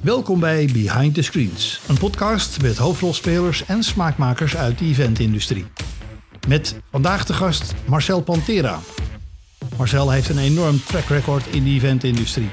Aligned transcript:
Welkom 0.00 0.40
bij 0.40 0.68
Behind 0.72 1.14
the 1.14 1.22
Screens, 1.22 1.80
een 1.88 1.98
podcast 1.98 2.62
met 2.62 2.76
hoofdrolspelers 2.76 3.66
en 3.66 3.82
smaakmakers 3.82 4.56
uit 4.56 4.78
de 4.78 4.84
eventindustrie. 4.84 5.64
Met 6.48 6.80
vandaag 6.90 7.24
de 7.24 7.32
gast 7.32 7.74
Marcel 7.86 8.22
Pantera. 8.22 8.80
Marcel 9.76 10.10
heeft 10.10 10.28
een 10.28 10.38
enorm 10.38 10.82
track 10.84 11.04
record 11.04 11.46
in 11.46 11.64
de 11.64 11.70
eventindustrie. 11.70 12.48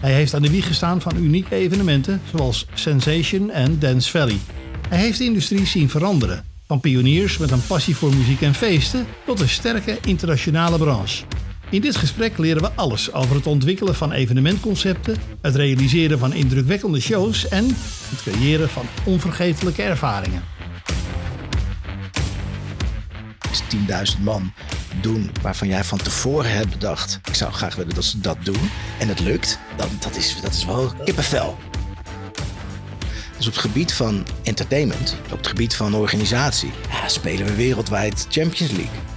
Hij 0.00 0.12
heeft 0.12 0.34
aan 0.34 0.42
de 0.42 0.50
wieg 0.50 0.66
gestaan 0.66 1.00
van 1.00 1.16
unieke 1.16 1.54
evenementen 1.54 2.20
zoals 2.34 2.66
Sensation 2.74 3.50
en 3.50 3.78
Dance 3.78 4.10
Valley. 4.10 4.38
Hij 4.88 4.98
heeft 4.98 5.18
de 5.18 5.24
industrie 5.24 5.66
zien 5.66 5.90
veranderen. 5.90 6.44
Van 6.66 6.80
pioniers 6.80 7.38
met 7.38 7.50
een 7.50 7.66
passie 7.66 7.96
voor 7.96 8.14
muziek 8.14 8.40
en 8.40 8.54
feesten 8.54 9.06
tot 9.26 9.40
een 9.40 9.48
sterke 9.48 9.98
internationale 10.04 10.78
branche. 10.78 11.24
In 11.72 11.80
dit 11.80 11.96
gesprek 11.96 12.38
leren 12.38 12.62
we 12.62 12.70
alles 12.74 13.12
over 13.12 13.34
het 13.36 13.46
ontwikkelen 13.46 13.94
van 13.94 14.12
evenementconcepten, 14.12 15.16
het 15.40 15.54
realiseren 15.54 16.18
van 16.18 16.32
indrukwekkende 16.32 17.00
shows 17.00 17.48
en 17.48 17.66
het 18.08 18.22
creëren 18.22 18.68
van 18.68 18.86
onvergetelijke 19.04 19.82
ervaringen. 19.82 20.42
Als 23.48 23.62
10.000 24.16 24.22
man 24.22 24.52
doen 25.00 25.30
waarvan 25.42 25.68
jij 25.68 25.84
van 25.84 25.98
tevoren 25.98 26.52
hebt 26.52 26.70
bedacht, 26.70 27.20
ik 27.24 27.34
zou 27.34 27.52
graag 27.52 27.74
willen 27.74 27.94
dat 27.94 28.04
ze 28.04 28.20
dat 28.20 28.36
doen, 28.42 28.70
en 28.98 29.08
het 29.08 29.20
lukt, 29.20 29.58
dan 29.76 29.88
dat 30.00 30.16
is, 30.16 30.40
dat 30.42 30.52
is 30.52 30.64
wel 30.64 30.92
kippenvel. 31.04 31.58
Dus 33.36 33.46
op 33.46 33.52
het 33.52 33.62
gebied 33.62 33.92
van 33.92 34.26
entertainment, 34.42 35.16
op 35.30 35.38
het 35.38 35.46
gebied 35.46 35.74
van 35.74 35.94
organisatie, 35.94 36.70
ja, 36.90 37.08
spelen 37.08 37.46
we 37.46 37.54
wereldwijd 37.54 38.26
Champions 38.30 38.72
League. 38.72 39.11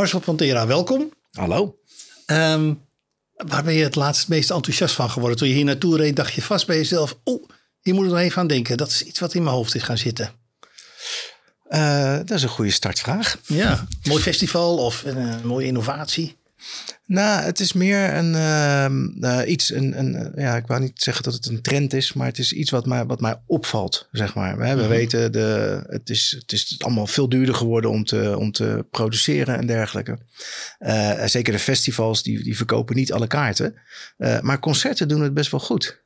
Marcel 0.00 0.20
Pantera, 0.20 0.66
welkom. 0.66 1.12
Hallo. 1.30 1.78
Ehm, 2.26 2.74
waar 3.34 3.64
ben 3.64 3.74
je 3.74 3.82
het 3.82 3.94
laatst 3.94 4.28
meest 4.28 4.50
enthousiast 4.50 4.94
van 4.94 5.10
geworden? 5.10 5.38
Toen 5.38 5.48
je 5.48 5.54
hier 5.54 5.64
naartoe 5.64 5.96
reed, 5.96 6.16
dacht 6.16 6.32
je 6.32 6.42
vast 6.42 6.66
bij 6.66 6.76
jezelf... 6.76 7.18
oh, 7.24 7.48
hier 7.80 7.94
moet 7.94 8.04
ik 8.04 8.10
nog 8.10 8.18
even 8.18 8.40
aan 8.40 8.46
denken. 8.46 8.76
Dat 8.76 8.88
is 8.88 9.02
iets 9.02 9.18
wat 9.18 9.34
in 9.34 9.42
mijn 9.42 9.54
hoofd 9.54 9.74
is 9.74 9.82
gaan 9.82 9.98
zitten. 9.98 10.32
Uh, 11.68 12.16
dat 12.16 12.30
is 12.30 12.42
een 12.42 12.48
goede 12.48 12.70
startvraag. 12.70 13.38
Ja, 13.46 13.86
mooi 14.02 14.22
festival 14.22 14.76
of 14.76 15.02
een 15.04 15.46
mooie 15.46 15.66
innovatie. 15.66 16.36
Nou, 17.06 17.42
het 17.42 17.60
is 17.60 17.72
meer 17.72 18.14
een, 18.14 18.34
uh, 19.20 19.50
iets, 19.50 19.72
een, 19.72 19.98
een, 19.98 20.32
ja, 20.34 20.56
ik 20.56 20.66
wou 20.66 20.80
niet 20.80 21.02
zeggen 21.02 21.24
dat 21.24 21.34
het 21.34 21.46
een 21.46 21.62
trend 21.62 21.92
is, 21.92 22.12
maar 22.12 22.26
het 22.26 22.38
is 22.38 22.52
iets 22.52 22.70
wat 22.70 22.86
mij, 22.86 23.06
wat 23.06 23.20
mij 23.20 23.40
opvalt, 23.46 24.08
zeg 24.12 24.34
maar. 24.34 24.58
We, 24.58 24.64
mhm. 24.64 24.88
weten, 24.88 25.32
de, 25.32 25.82
het, 25.86 26.10
is, 26.10 26.36
het 26.40 26.52
is 26.52 26.76
allemaal 26.78 27.06
veel 27.06 27.28
duurder 27.28 27.54
geworden 27.54 27.90
om 27.90 28.04
te, 28.04 28.38
om 28.38 28.52
te 28.52 28.86
produceren 28.90 29.58
en 29.58 29.66
dergelijke. 29.66 30.18
Uh, 30.78 31.24
zeker 31.24 31.52
de 31.52 31.58
festivals, 31.58 32.22
die, 32.22 32.42
die 32.42 32.56
verkopen 32.56 32.96
niet 32.96 33.12
alle 33.12 33.26
kaarten. 33.26 33.74
Maar 34.40 34.58
concerten 34.58 35.08
doen 35.08 35.22
het 35.22 35.34
best 35.34 35.50
wel 35.50 35.60
goed. 35.60 36.02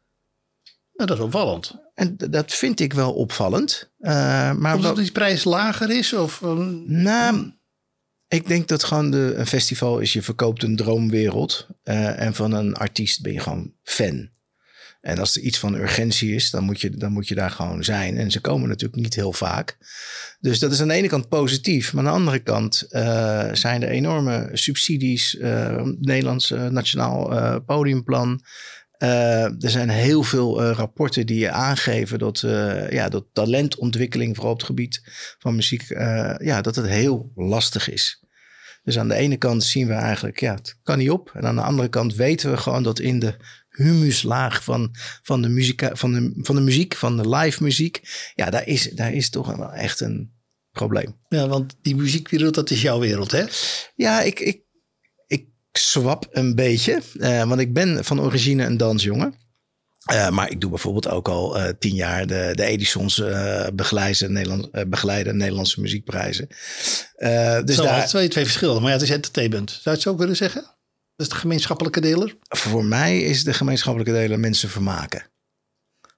Nou, 0.95 1.09
dat 1.09 1.19
is 1.19 1.25
opvallend. 1.25 1.75
En 1.95 2.17
dat 2.17 2.53
vind 2.53 2.81
ik 2.81 2.93
wel 2.93 3.13
opvallend. 3.13 3.91
maar 3.99 4.75
Omdat 4.75 4.97
die 4.97 5.13
prijs 5.13 5.45
lager 5.45 5.91
is? 5.91 6.13
Of, 6.13 6.41
nou, 6.87 7.53
ik 8.35 8.47
denk 8.47 8.69
dat 8.69 8.85
gewoon 8.85 9.11
de, 9.11 9.35
een 9.37 9.47
festival 9.47 9.99
is, 9.99 10.13
je 10.13 10.23
verkoopt 10.23 10.63
een 10.63 10.77
droomwereld. 10.77 11.67
Uh, 11.85 12.21
en 12.21 12.35
van 12.35 12.53
een 12.53 12.75
artiest 12.75 13.23
ben 13.23 13.33
je 13.33 13.41
gewoon 13.41 13.73
fan. 13.83 14.33
En 15.01 15.19
als 15.19 15.37
er 15.37 15.43
iets 15.43 15.59
van 15.59 15.75
urgentie 15.75 16.35
is, 16.35 16.51
dan 16.51 16.65
moet, 16.65 16.81
je, 16.81 16.91
dan 16.91 17.13
moet 17.13 17.29
je 17.29 17.35
daar 17.35 17.51
gewoon 17.51 17.85
zijn. 17.85 18.17
En 18.17 18.31
ze 18.31 18.41
komen 18.41 18.69
natuurlijk 18.69 19.03
niet 19.03 19.15
heel 19.15 19.33
vaak. 19.33 19.77
Dus 20.41 20.59
dat 20.59 20.73
is 20.73 20.81
aan 20.81 20.89
de 20.89 20.95
ene 20.95 21.09
kant 21.09 21.29
positief. 21.29 21.93
Maar 21.93 22.05
aan 22.05 22.11
de 22.11 22.19
andere 22.19 22.39
kant 22.39 22.87
uh, 22.91 23.49
zijn 23.53 23.83
er 23.83 23.89
enorme 23.89 24.51
subsidies. 24.53 25.35
Uh, 25.35 25.83
Nederlands 26.01 26.51
Nationaal 26.51 27.61
Podiumplan. 27.61 28.45
er 28.99 29.71
zijn 29.71 29.89
heel 29.89 30.23
veel 30.23 30.63
rapporten 30.63 31.27
die 31.27 31.51
aangeven 31.51 32.19
dat, 32.19 32.41
ja, 32.91 33.09
dat 33.09 33.25
talentontwikkeling, 33.33 34.35
vooral 34.35 34.53
op 34.53 34.59
het 34.59 34.67
gebied 34.67 35.03
van 35.39 35.55
muziek, 35.55 35.89
ja, 36.39 36.61
dat 36.61 36.77
het 36.77 36.87
heel 36.87 37.33
lastig 37.35 37.91
is. 37.91 38.24
Dus 38.85 38.99
aan 38.99 39.09
de 39.09 39.15
ene 39.15 39.37
kant 39.37 39.65
zien 39.65 39.87
we 39.87 39.93
eigenlijk, 39.93 40.41
ja, 40.41 40.55
het 40.55 40.79
kan 40.83 40.99
niet 40.99 41.11
op. 41.11 41.31
En 41.35 41.47
aan 41.47 41.55
de 41.55 41.63
andere 41.63 41.89
kant 41.89 42.15
weten 42.15 42.51
we 42.51 42.57
gewoon 42.57 42.83
dat 42.83 42.99
in 42.99 43.19
de 43.19 43.37
humuslaag 43.69 44.65
van, 44.65 44.91
van, 45.23 45.43
de, 45.43 45.49
muziek, 45.49 45.89
van, 45.93 46.13
de, 46.13 46.33
van 46.37 46.55
de 46.55 46.61
muziek, 46.61 46.95
van 46.95 47.17
de 47.17 47.29
live 47.29 47.63
muziek, 47.63 48.01
ja, 48.35 48.51
daar 48.51 48.67
is, 48.67 48.91
daar 48.91 49.13
is 49.13 49.31
toch 49.31 49.57
wel 49.57 49.73
echt 49.73 50.01
een 50.01 50.33
probleem. 50.71 51.17
Ja, 51.29 51.49
want 51.49 51.77
die 51.83 51.97
muziekwereld, 51.97 52.55
dat 52.55 52.71
is 52.71 52.83
jouw 52.83 53.01
wereld, 53.01 53.31
hè? 53.31 53.45
Ja, 53.95 54.21
ik, 54.21 54.41
ik, 54.41 54.63
ik 55.27 55.49
swap 55.73 56.27
een 56.31 56.55
beetje, 56.55 57.01
uh, 57.15 57.49
want 57.49 57.61
ik 57.61 57.73
ben 57.73 58.05
van 58.05 58.21
origine 58.21 58.65
een 58.65 58.77
dansjongen. 58.77 59.35
Uh, 60.13 60.29
maar 60.31 60.51
ik 60.51 60.61
doe 60.61 60.71
bijvoorbeeld 60.71 61.09
ook 61.09 61.29
al 61.29 61.59
uh, 61.59 61.69
tien 61.79 61.95
jaar 61.95 62.27
de, 62.27 62.51
de 62.55 62.65
Edisons 62.65 63.19
uh, 63.19 63.67
begeleiden, 63.75 64.33
Nederland, 64.33 64.89
begeleiden 64.91 65.37
Nederlandse 65.37 65.81
muziekprijzen. 65.81 66.49
dus 67.65 67.77
zo, 67.77 67.83
daar... 67.83 68.07
twee, 68.07 68.29
twee 68.29 68.45
verschillen, 68.45 68.81
maar 68.81 68.91
ja, 68.91 68.97
het 68.97 69.03
is 69.03 69.11
entertainment. 69.11 69.71
Zou 69.71 69.83
je 69.83 69.91
het 69.91 70.03
zo 70.03 70.15
kunnen 70.15 70.37
zeggen? 70.37 70.63
Dat 71.17 71.27
is 71.27 71.29
de 71.29 71.39
gemeenschappelijke 71.39 72.01
deler? 72.01 72.37
Voor 72.49 72.85
mij 72.85 73.21
is 73.21 73.45
de 73.45 73.53
gemeenschappelijke 73.53 74.13
deler 74.13 74.41
mensen 74.41 74.69
vermaken. 74.69 75.27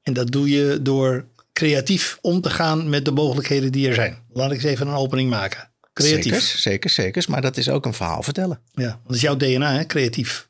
En 0.03 0.13
dat 0.13 0.31
doe 0.31 0.49
je 0.49 0.79
door 0.83 1.29
creatief 1.53 2.19
om 2.21 2.41
te 2.41 2.51
gaan 2.51 2.89
met 2.89 3.05
de 3.05 3.11
mogelijkheden 3.11 3.73
die 3.73 3.89
er 3.89 3.95
zijn. 3.95 4.25
Laat 4.33 4.51
ik 4.51 4.57
eens 4.57 4.65
even 4.65 4.87
een 4.87 4.95
opening 4.95 5.31
maken. 5.31 5.71
Creatief. 5.93 6.43
Zeker, 6.43 6.61
zeker, 6.61 6.91
zeker. 6.91 7.25
Maar 7.29 7.41
dat 7.41 7.57
is 7.57 7.69
ook 7.69 7.87
een 7.87 7.95
verhaal 7.95 8.23
vertellen. 8.23 8.61
Ja, 8.73 9.01
dat 9.07 9.17
is 9.17 9.21
jouw 9.21 9.37
DNA, 9.37 9.73
hè? 9.73 9.87
creatief. 9.87 10.49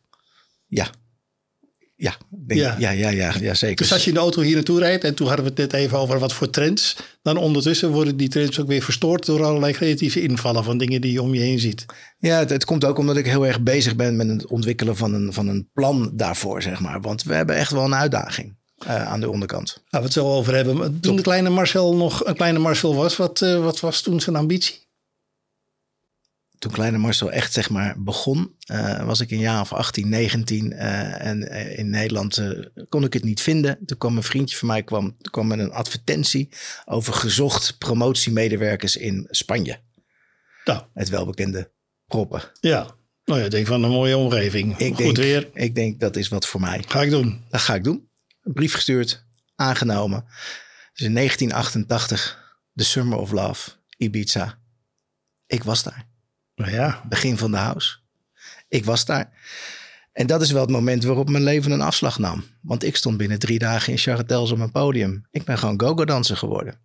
Ja, 0.66 0.90
ja, 1.96 2.16
denk, 2.28 2.60
ja. 2.60 2.76
ja. 2.78 2.90
Ja, 2.90 3.10
ja, 3.10 3.32
ja, 3.40 3.54
zeker. 3.54 3.76
Dus 3.76 3.92
als 3.92 4.02
je 4.02 4.08
in 4.08 4.14
de 4.14 4.20
auto 4.20 4.42
hier 4.42 4.54
naartoe 4.54 4.78
rijdt, 4.78 5.04
en 5.04 5.14
toen 5.14 5.26
hadden 5.26 5.44
we 5.44 5.50
het 5.50 5.72
net 5.72 5.80
even 5.80 5.98
over 5.98 6.18
wat 6.18 6.32
voor 6.32 6.50
trends, 6.50 6.96
dan 7.22 7.36
ondertussen 7.36 7.90
worden 7.90 8.16
die 8.16 8.28
trends 8.28 8.60
ook 8.60 8.66
weer 8.66 8.82
verstoord 8.82 9.26
door 9.26 9.44
allerlei 9.44 9.72
creatieve 9.72 10.22
invallen 10.22 10.64
van 10.64 10.78
dingen 10.78 11.00
die 11.00 11.12
je 11.12 11.22
om 11.22 11.34
je 11.34 11.40
heen 11.40 11.58
ziet. 11.58 11.84
Ja, 12.18 12.38
het, 12.38 12.50
het 12.50 12.64
komt 12.64 12.84
ook 12.84 12.98
omdat 12.98 13.16
ik 13.16 13.26
heel 13.26 13.46
erg 13.46 13.60
bezig 13.60 13.96
ben 13.96 14.16
met 14.16 14.28
het 14.28 14.46
ontwikkelen 14.46 14.96
van 14.96 15.14
een, 15.14 15.32
van 15.32 15.48
een 15.48 15.68
plan 15.72 16.10
daarvoor, 16.14 16.62
zeg 16.62 16.80
maar. 16.80 17.00
Want 17.00 17.22
we 17.22 17.34
hebben 17.34 17.56
echt 17.56 17.72
wel 17.72 17.84
een 17.84 17.94
uitdaging. 17.94 18.56
Uh, 18.86 19.06
aan 19.06 19.20
de 19.20 19.30
onderkant. 19.30 19.72
Nou, 19.74 19.84
we 19.90 19.98
het 19.98 20.12
zo 20.12 20.26
over 20.26 20.54
hebben. 20.54 21.00
Toen 21.00 21.16
de 21.16 21.22
kleine 21.22 21.50
Marcel 21.50 21.96
nog 21.96 22.24
een 22.24 22.34
kleine 22.34 22.58
Marcel 22.58 22.94
was, 22.94 23.16
wat, 23.16 23.40
uh, 23.40 23.62
wat 23.62 23.80
was 23.80 24.00
toen 24.00 24.20
zijn 24.20 24.36
ambitie? 24.36 24.85
Toen 26.58 26.72
kleine 26.72 26.98
Marcel 26.98 27.32
echt 27.32 27.52
zeg 27.52 27.70
maar 27.70 28.02
begon, 28.02 28.56
uh, 28.70 29.04
was 29.04 29.20
ik 29.20 29.30
een 29.30 29.38
jaar 29.38 29.60
of 29.60 29.72
18, 29.72 30.08
19 30.08 30.72
uh, 30.72 31.26
en 31.26 31.42
uh, 31.42 31.78
in 31.78 31.90
Nederland 31.90 32.42
kon 32.88 33.04
ik 33.04 33.12
het 33.12 33.24
niet 33.24 33.40
vinden. 33.40 33.78
Toen 33.86 33.98
kwam 33.98 34.16
een 34.16 34.22
vriendje 34.22 34.56
van 34.56 34.68
mij 34.68 34.82
kwam, 34.82 35.16
kwam 35.30 35.46
met 35.46 35.58
een 35.58 35.72
advertentie 35.72 36.48
over 36.84 37.12
gezocht 37.12 37.78
promotiemedewerkers 37.78 38.96
in 38.96 39.26
Spanje. 39.30 39.78
Nou. 40.64 40.82
Het 40.94 41.08
welbekende 41.08 41.70
proppen. 42.06 42.42
Ja, 42.60 42.96
nou 43.24 43.38
ja, 43.38 43.44
ik 43.44 43.50
denk 43.50 43.66
van 43.66 43.82
een 43.82 43.90
mooie 43.90 44.16
omgeving. 44.16 44.78
Ik 44.78 44.86
Goed 44.86 44.96
denk, 44.96 45.16
weer. 45.16 45.50
Ik 45.52 45.74
denk 45.74 46.00
dat 46.00 46.16
is 46.16 46.28
wat 46.28 46.46
voor 46.46 46.60
mij. 46.60 46.84
Ga 46.88 47.02
ik 47.02 47.10
doen. 47.10 47.44
Dat 47.48 47.60
ga 47.60 47.74
ik 47.74 47.84
doen. 47.84 48.08
Een 48.42 48.52
brief 48.52 48.74
gestuurd, 48.74 49.24
aangenomen. 49.54 50.24
Dus 50.92 51.06
in 51.06 51.14
1988, 51.14 52.58
The 52.74 52.84
Summer 52.84 53.18
of 53.18 53.30
Love, 53.30 53.70
Ibiza. 53.96 54.58
Ik 55.46 55.64
was 55.64 55.82
daar. 55.82 56.15
Nou 56.56 56.72
ja. 56.72 57.02
Begin 57.08 57.38
van 57.38 57.50
de 57.50 57.56
house. 57.56 57.96
Ik 58.68 58.84
was 58.84 59.04
daar. 59.04 59.30
En 60.12 60.26
dat 60.26 60.42
is 60.42 60.50
wel 60.50 60.60
het 60.60 60.70
moment 60.70 61.04
waarop 61.04 61.28
mijn 61.28 61.44
leven 61.44 61.70
een 61.70 61.80
afslag 61.80 62.18
nam. 62.18 62.44
Want 62.60 62.84
ik 62.84 62.96
stond 62.96 63.16
binnen 63.16 63.38
drie 63.38 63.58
dagen 63.58 63.92
in 63.92 63.98
Charretels 63.98 64.50
op 64.50 64.58
mijn 64.58 64.70
podium. 64.70 65.26
Ik 65.30 65.44
ben 65.44 65.58
gewoon 65.58 65.80
go-go-danser 65.80 66.36
geworden. 66.36 66.78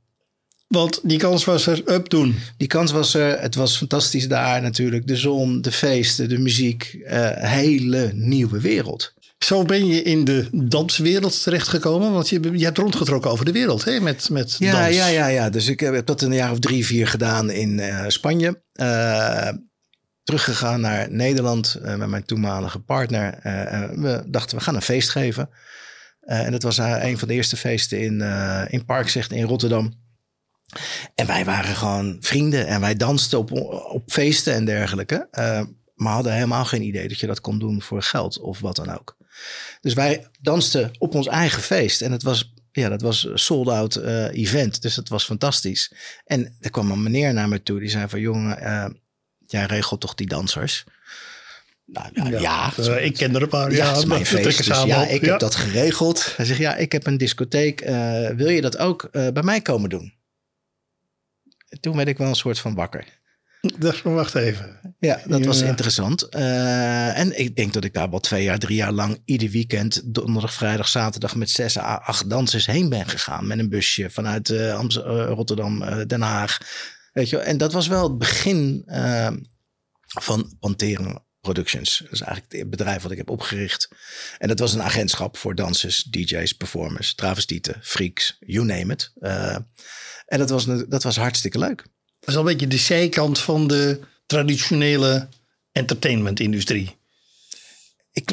Want 0.67 0.99
die 1.03 1.17
kans 1.17 1.45
was 1.45 1.67
er 1.67 1.91
up 1.91 2.05
toen. 2.05 2.35
Die 2.57 2.67
kans 2.67 2.91
was 2.91 3.13
er. 3.13 3.39
Het 3.39 3.55
was 3.55 3.77
fantastisch 3.77 4.27
daar 4.27 4.61
natuurlijk. 4.61 5.07
De 5.07 5.15
zon, 5.15 5.61
de 5.61 5.71
feesten, 5.71 6.29
de 6.29 6.37
muziek. 6.37 6.93
Uh, 6.93 7.29
hele 7.33 8.11
nieuwe 8.13 8.61
wereld. 8.61 9.13
Zo 9.37 9.63
ben 9.63 9.85
je 9.85 10.01
in 10.01 10.23
de 10.23 10.47
danswereld 10.51 11.43
terechtgekomen. 11.43 12.11
Want 12.11 12.29
je, 12.29 12.57
je 12.57 12.65
hebt 12.65 12.77
rondgetrokken 12.77 13.31
over 13.31 13.45
de 13.45 13.51
wereld 13.51 13.85
hè? 13.85 13.99
Met, 13.99 14.29
met 14.29 14.55
ja, 14.59 14.71
dans. 14.71 14.95
Ja, 14.95 15.07
ja, 15.07 15.27
ja. 15.27 15.49
Dus 15.49 15.67
ik 15.67 15.79
heb 15.79 16.05
dat 16.05 16.21
een 16.21 16.33
jaar 16.33 16.51
of 16.51 16.59
drie, 16.59 16.85
vier 16.85 17.07
gedaan 17.07 17.49
in 17.49 17.77
uh, 17.77 18.03
Spanje. 18.07 18.61
Uh, 18.73 19.49
teruggegaan 20.23 20.81
naar 20.81 21.11
Nederland 21.11 21.77
uh, 21.81 21.95
met 21.95 22.09
mijn 22.09 22.25
toenmalige 22.25 22.79
partner. 22.79 23.39
we 24.01 24.23
dachten, 24.27 24.57
we 24.57 24.63
gaan 24.63 24.75
een 24.75 24.81
feest 24.81 25.09
geven. 25.09 25.49
en 26.21 26.51
dat 26.51 26.63
was 26.63 26.77
een 26.77 27.17
van 27.17 27.27
de 27.27 27.33
eerste 27.33 27.57
feesten 27.57 27.99
in, 27.99 28.21
in 28.69 28.85
Parkzicht 28.85 29.31
in 29.31 29.43
Rotterdam. 29.43 29.93
En 31.15 31.27
wij 31.27 31.45
waren 31.45 31.75
gewoon 31.75 32.17
vrienden 32.19 32.67
en 32.67 32.81
wij 32.81 32.95
dansten 32.95 33.39
op, 33.39 33.51
op 33.91 34.03
feesten 34.07 34.53
en 34.53 34.65
dergelijke. 34.65 35.27
maar 35.95 36.13
hadden 36.13 36.33
helemaal 36.33 36.65
geen 36.65 36.83
idee 36.83 37.07
dat 37.07 37.19
je 37.19 37.27
dat 37.27 37.41
kon 37.41 37.59
doen 37.59 37.81
voor 37.81 38.01
geld 38.01 38.39
of 38.39 38.59
wat 38.59 38.75
dan 38.75 38.89
ook. 38.89 39.17
Dus 39.81 39.93
wij 39.93 40.27
dansten 40.41 40.91
op 40.97 41.15
ons 41.15 41.27
eigen 41.27 41.61
feest. 41.61 42.01
En 42.01 42.11
het 42.11 42.23
was, 42.23 42.53
ja, 42.71 42.89
dat 42.89 43.01
was 43.01 43.27
sold-out 43.33 43.95
uh, 43.95 44.33
event. 44.33 44.81
Dus 44.81 44.95
dat 44.95 45.07
was 45.07 45.25
fantastisch. 45.25 45.93
En 46.25 46.55
er 46.59 46.69
kwam 46.69 46.91
een 46.91 47.03
meneer 47.03 47.33
naar 47.33 47.47
me 47.47 47.63
toe. 47.63 47.79
Die 47.79 47.89
zei 47.89 48.07
van, 48.07 48.19
jongen, 48.19 49.00
jij 49.51 49.65
regelt 49.65 50.01
toch 50.01 50.15
die 50.15 50.27
dansers? 50.27 50.83
Nou, 51.85 52.09
ja, 52.13 52.39
ja. 52.39 52.73
Uh, 52.79 53.05
ik 53.05 53.13
ken 53.13 53.35
er 53.35 53.41
een 53.41 53.47
paar. 53.49 53.71
Ja, 53.71 53.93
Ja, 53.93 54.05
mijn 54.05 54.25
feest. 54.25 54.57
Dus 54.57 54.65
samen 54.65 54.87
ja, 54.87 55.03
op. 55.03 55.09
ik 55.09 55.21
heb 55.21 55.39
dat 55.39 55.55
geregeld. 55.55 56.33
Hij 56.35 56.45
zegt, 56.45 56.59
ja, 56.59 56.75
ik 56.75 56.91
heb 56.91 57.05
een 57.05 57.17
discotheek. 57.17 57.81
eh, 57.81 58.29
wil 58.29 58.49
je 58.49 58.61
dat 58.61 58.77
ook 58.77 59.03
eh, 59.03 59.27
bij 59.27 59.43
mij 59.43 59.61
komen 59.61 59.89
doen? 59.89 60.13
Toen 61.79 61.95
werd 61.95 62.07
ik 62.07 62.17
wel 62.17 62.27
een 62.27 62.35
soort 62.35 62.59
van 62.59 62.75
wakker. 62.75 63.05
Dat 63.77 64.01
wacht 64.01 64.35
even. 64.35 64.95
Ja, 64.99 65.21
dat 65.25 65.45
was 65.45 65.61
interessant. 65.61 66.29
Eh, 66.29 67.19
en 67.19 67.39
ik 67.39 67.55
denk 67.55 67.73
dat 67.73 67.83
ik 67.83 67.93
daar 67.93 68.09
wel 68.09 68.19
twee 68.19 68.43
jaar, 68.43 68.57
drie 68.59 68.75
jaar 68.75 68.91
lang 68.91 69.21
ieder 69.25 69.49
weekend, 69.49 70.01
donderdag, 70.13 70.53
vrijdag, 70.53 70.87
zaterdag 70.87 71.35
met 71.35 71.49
zes 71.49 71.77
à 71.77 71.95
acht 71.95 72.29
dansers 72.29 72.65
heen 72.65 72.89
ben 72.89 73.07
gegaan. 73.07 73.47
Met 73.47 73.59
een 73.59 73.69
busje 73.69 74.09
vanuit 74.09 74.49
eh, 74.49 74.71
eh, 74.71 75.31
Rotterdam, 75.33 75.81
eh, 75.83 76.05
Den 76.07 76.21
Haag. 76.21 76.57
Weet 77.11 77.29
je, 77.29 77.37
en 77.37 77.57
dat 77.57 77.73
was 77.73 77.87
wel 77.87 78.03
het 78.03 78.17
begin 78.17 78.83
eh, 78.85 79.31
van 80.01 80.55
Pantera 80.59 81.23
Productions. 81.41 81.97
Dat 81.97 82.11
is 82.11 82.21
eigenlijk 82.21 82.53
het 82.53 82.69
bedrijf 82.69 83.01
wat 83.01 83.11
ik 83.11 83.17
heb 83.17 83.29
opgericht. 83.29 83.89
En 84.37 84.47
dat 84.47 84.59
was 84.59 84.73
een 84.73 84.81
agentschap 84.81 85.37
voor 85.37 85.55
dansers, 85.55 86.03
DJ's, 86.03 86.53
performers, 86.53 87.15
travestieten, 87.15 87.79
freaks, 87.81 88.37
you 88.39 88.65
name 88.65 88.93
it. 88.93 89.11
Eh, 89.19 89.57
en 90.25 90.37
dat 90.39 90.49
was, 90.49 90.65
dat 90.65 91.03
was 91.03 91.15
hartstikke 91.15 91.59
leuk. 91.59 91.85
Dat 92.19 92.29
is 92.29 92.35
al 92.35 92.39
een 92.39 92.51
beetje 92.51 92.67
de 92.67 92.77
zijkant 92.77 93.39
van 93.39 93.67
de 93.67 93.99
traditionele 94.25 95.27
entertainmentindustrie. 95.71 96.99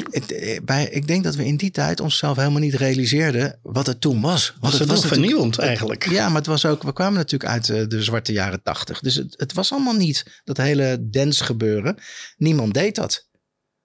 Het, 0.09 0.31
eh, 0.31 0.59
bij, 0.63 0.89
ik 0.91 1.07
denk 1.07 1.23
dat 1.23 1.35
we 1.35 1.45
in 1.45 1.57
die 1.57 1.71
tijd 1.71 1.99
onszelf 1.99 2.37
helemaal 2.37 2.59
niet 2.59 2.73
realiseerden 2.73 3.59
wat 3.63 3.85
het 3.85 4.01
toen 4.01 4.21
was. 4.21 4.49
Want 4.59 4.71
Was 4.71 4.79
het 4.79 4.89
was 4.89 5.05
vernieuwend 5.05 5.57
eigenlijk. 5.57 6.09
Ja, 6.09 6.27
maar 6.27 6.37
het 6.37 6.45
was 6.45 6.65
ook, 6.65 6.83
we 6.83 6.93
kwamen 6.93 7.17
natuurlijk 7.17 7.51
uit 7.51 7.69
eh, 7.69 7.87
de 7.87 8.03
zwarte 8.03 8.31
jaren 8.31 8.63
tachtig. 8.63 8.99
Dus 8.99 9.15
het, 9.15 9.33
het 9.37 9.53
was 9.53 9.71
allemaal 9.71 9.93
niet 9.93 10.41
dat 10.43 10.57
hele 10.57 10.97
dance 11.01 11.43
gebeuren. 11.43 11.97
Niemand 12.37 12.73
deed 12.73 12.95
dat. 12.95 13.28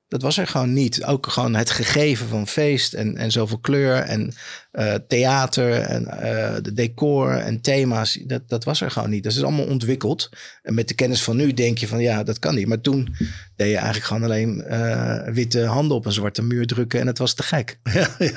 Dat 0.08 0.22
was 0.22 0.38
er 0.38 0.46
gewoon 0.46 0.72
niet. 0.72 1.04
Ook 1.04 1.26
gewoon 1.26 1.54
het 1.54 1.70
gegeven 1.70 2.28
van 2.28 2.46
feest 2.48 2.92
en, 2.92 3.16
en 3.16 3.30
zoveel 3.30 3.58
kleur 3.58 3.96
en 3.96 4.32
eh, 4.70 4.94
theater 5.08 5.72
en 5.80 6.06
eh, 6.06 6.54
de 6.62 6.72
decor 6.72 7.30
en 7.36 7.60
thema's. 7.60 8.18
Dat, 8.26 8.42
dat 8.48 8.64
was 8.64 8.80
er 8.80 8.90
gewoon 8.90 9.10
niet. 9.10 9.22
Dat 9.22 9.32
is 9.32 9.42
allemaal 9.42 9.64
ontwikkeld. 9.66 10.28
En 10.62 10.74
met 10.74 10.88
de 10.88 10.94
kennis 10.94 11.22
van 11.22 11.36
nu 11.36 11.52
denk 11.52 11.78
je 11.78 11.88
van 11.88 12.00
ja, 12.00 12.22
dat 12.22 12.38
kan 12.38 12.54
niet. 12.54 12.66
Maar 12.66 12.80
toen 12.80 13.14
deed 13.56 13.68
je 13.68 13.74
eigenlijk 13.76 14.04
gewoon 14.06 14.22
alleen 14.22 14.62
eh, 14.62 15.32
witte 15.32 15.64
handen 15.64 15.96
op 15.96 16.06
een 16.06 16.12
zwarte 16.12 16.42
muur 16.42 16.66
drukken 16.66 17.00
en 17.00 17.06
het 17.06 17.18
was 17.18 17.34
te 17.34 17.42
gek. 17.42 17.78
Ja, 17.92 18.08
ja, 18.18 18.30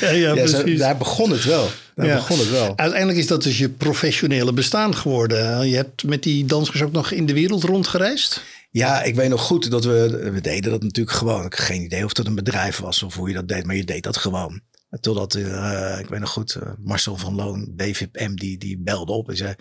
ja, 0.00 0.10
ja, 0.10 0.34
Ja, 0.34 0.46
zo- 0.46 0.60
precies. 0.62 0.78
daar 0.78 0.96
begon 0.96 1.30
het 1.30 1.44
wel. 1.44 1.68
Daar 1.94 2.16
begon 2.16 2.38
het 2.38 2.50
wel. 2.50 2.78
Uiteindelijk 2.78 3.18
is 3.18 3.26
dat 3.26 3.42
dus 3.42 3.58
je 3.58 3.68
professionele 3.68 4.52
bestaan 4.52 4.96
geworden. 4.96 5.68
Je 5.68 5.76
hebt 5.76 6.04
met 6.04 6.22
die 6.22 6.44
dansers 6.44 6.82
ook 6.82 6.92
nog 6.92 7.10
in 7.10 7.26
de 7.26 7.32
wereld 7.34 7.62
rondgereisd. 7.64 8.42
Ja, 8.72 9.02
ik 9.02 9.14
weet 9.14 9.28
nog 9.28 9.40
goed 9.40 9.70
dat 9.70 9.84
we, 9.84 10.30
we 10.32 10.40
deden 10.40 10.70
dat 10.70 10.82
natuurlijk 10.82 11.16
gewoon. 11.16 11.44
Ik 11.44 11.54
heb 11.54 11.66
geen 11.66 11.82
idee 11.82 12.04
of 12.04 12.12
dat 12.12 12.26
een 12.26 12.34
bedrijf 12.34 12.78
was 12.78 13.02
of 13.02 13.14
hoe 13.14 13.28
je 13.28 13.34
dat 13.34 13.48
deed, 13.48 13.66
maar 13.66 13.76
je 13.76 13.84
deed 13.84 14.02
dat 14.02 14.16
gewoon. 14.16 14.60
Totdat, 15.00 15.34
eh, 15.34 15.96
ik 15.98 16.08
weet 16.08 16.20
nog 16.20 16.30
goed, 16.30 16.54
eh, 16.54 16.72
Marcel 16.78 17.16
van 17.16 17.34
Loon, 17.34 17.72
BVPM, 17.76 18.34
die, 18.34 18.58
die 18.58 18.78
belde 18.78 19.12
op 19.12 19.28
en 19.28 19.36
zei... 19.36 19.54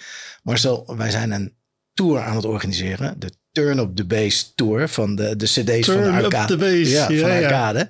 Marcel, 0.44 0.96
wij 0.98 1.12
zijn 1.12 1.32
een 1.32 1.54
tour 1.94 2.22
aan 2.22 2.36
het 2.36 2.46
organiseren. 2.46 3.20
De 3.20 3.32
Turn 3.52 3.78
Up 3.78 3.96
The 3.96 4.06
Bass 4.06 4.52
Tour 4.56 4.90
van 4.90 5.16
de, 5.16 5.36
de 5.36 5.46
cd's 5.46 5.86
van 5.86 6.02
de 6.02 6.10
Arcade. 6.10 6.48
The 6.48 6.58
Bass, 6.58 6.92
Ja, 6.92 7.10
ja, 7.10 7.20
van 7.20 7.30
ja. 7.30 7.42
Arcade. 7.42 7.90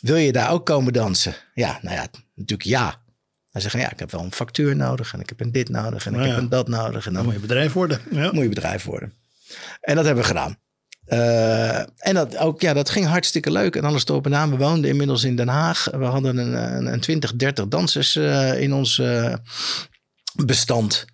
Wil 0.00 0.16
je 0.16 0.32
daar 0.32 0.50
ook 0.50 0.66
komen 0.66 0.92
dansen? 0.92 1.34
Ja, 1.54 1.78
nou 1.82 1.96
ja, 1.96 2.06
natuurlijk 2.34 2.68
ja. 2.68 3.02
Hij 3.50 3.60
zegt, 3.60 3.74
ja, 3.74 3.92
ik 3.92 3.98
heb 3.98 4.10
wel 4.10 4.20
een 4.22 4.32
factuur 4.32 4.76
nodig 4.76 5.12
en 5.12 5.20
ik 5.20 5.28
heb 5.28 5.40
een 5.40 5.52
dit 5.52 5.68
nodig 5.68 6.06
en 6.06 6.12
ik 6.12 6.18
Nou 6.18 6.30
heb 6.30 6.38
een 6.38 6.48
dat 6.48 6.68
nodig. 6.68 7.06
En 7.06 7.12
Dan 7.12 7.24
moet 7.24 7.34
je 7.34 7.40
bedrijf 7.40 7.72
worden. 7.72 8.00
Moet 8.10 8.42
je 8.42 8.48
bedrijf 8.48 8.84
worden. 8.84 9.12
En 9.80 9.94
dat 9.94 10.04
hebben 10.04 10.22
we 10.22 10.28
gedaan. 10.28 10.58
Eh, 11.08 11.78
en 11.78 12.14
dat, 12.14 12.36
ook, 12.36 12.60
ja, 12.60 12.72
dat 12.72 12.90
ging 12.90 13.06
hartstikke 13.06 13.50
leuk. 13.50 13.76
En 13.76 13.84
alles 13.84 14.06
erop 14.06 14.26
en 14.26 14.34
aan. 14.34 14.50
We 14.50 14.56
woonden 14.56 14.90
inmiddels 14.90 15.24
in 15.24 15.36
Den 15.36 15.48
Haag. 15.48 15.88
We 15.90 16.04
hadden 16.04 16.36
een, 16.36 16.76
een, 16.76 16.92
een 16.92 17.00
20, 17.00 17.36
30 17.36 17.68
dansers 17.68 18.16
eh, 18.16 18.60
in 18.60 18.72
ons 18.72 18.98
eh, 18.98 19.34
bestand. 20.44 21.04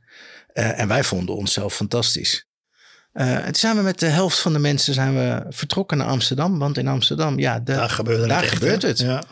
En 0.53 0.89
wij 0.89 1.05
vonden 1.05 1.35
onszelf 1.35 1.75
fantastisch. 1.75 2.47
En 3.13 3.77
we 3.77 3.83
met 3.83 3.99
de 3.99 4.07
helft 4.07 4.39
van 4.39 4.53
de 4.53 4.59
mensen 4.59 4.95
zijn 4.95 5.15
we 5.15 5.47
vertrokken 5.49 5.99
naar 5.99 6.07
Amsterdam. 6.07 6.59
Want 6.59 6.79
in 6.79 6.89
Amsterdam, 6.89 7.39
ja, 7.39 7.59
de, 7.59 7.73
Daar 7.73 7.91
gebeurde 7.91 8.27
daar 8.27 8.43
het 8.43 8.45
echt, 8.45 8.55
gebeurt 8.55 8.83
hè? 8.83 8.89
het. 8.89 8.99
Ja. 8.99 9.23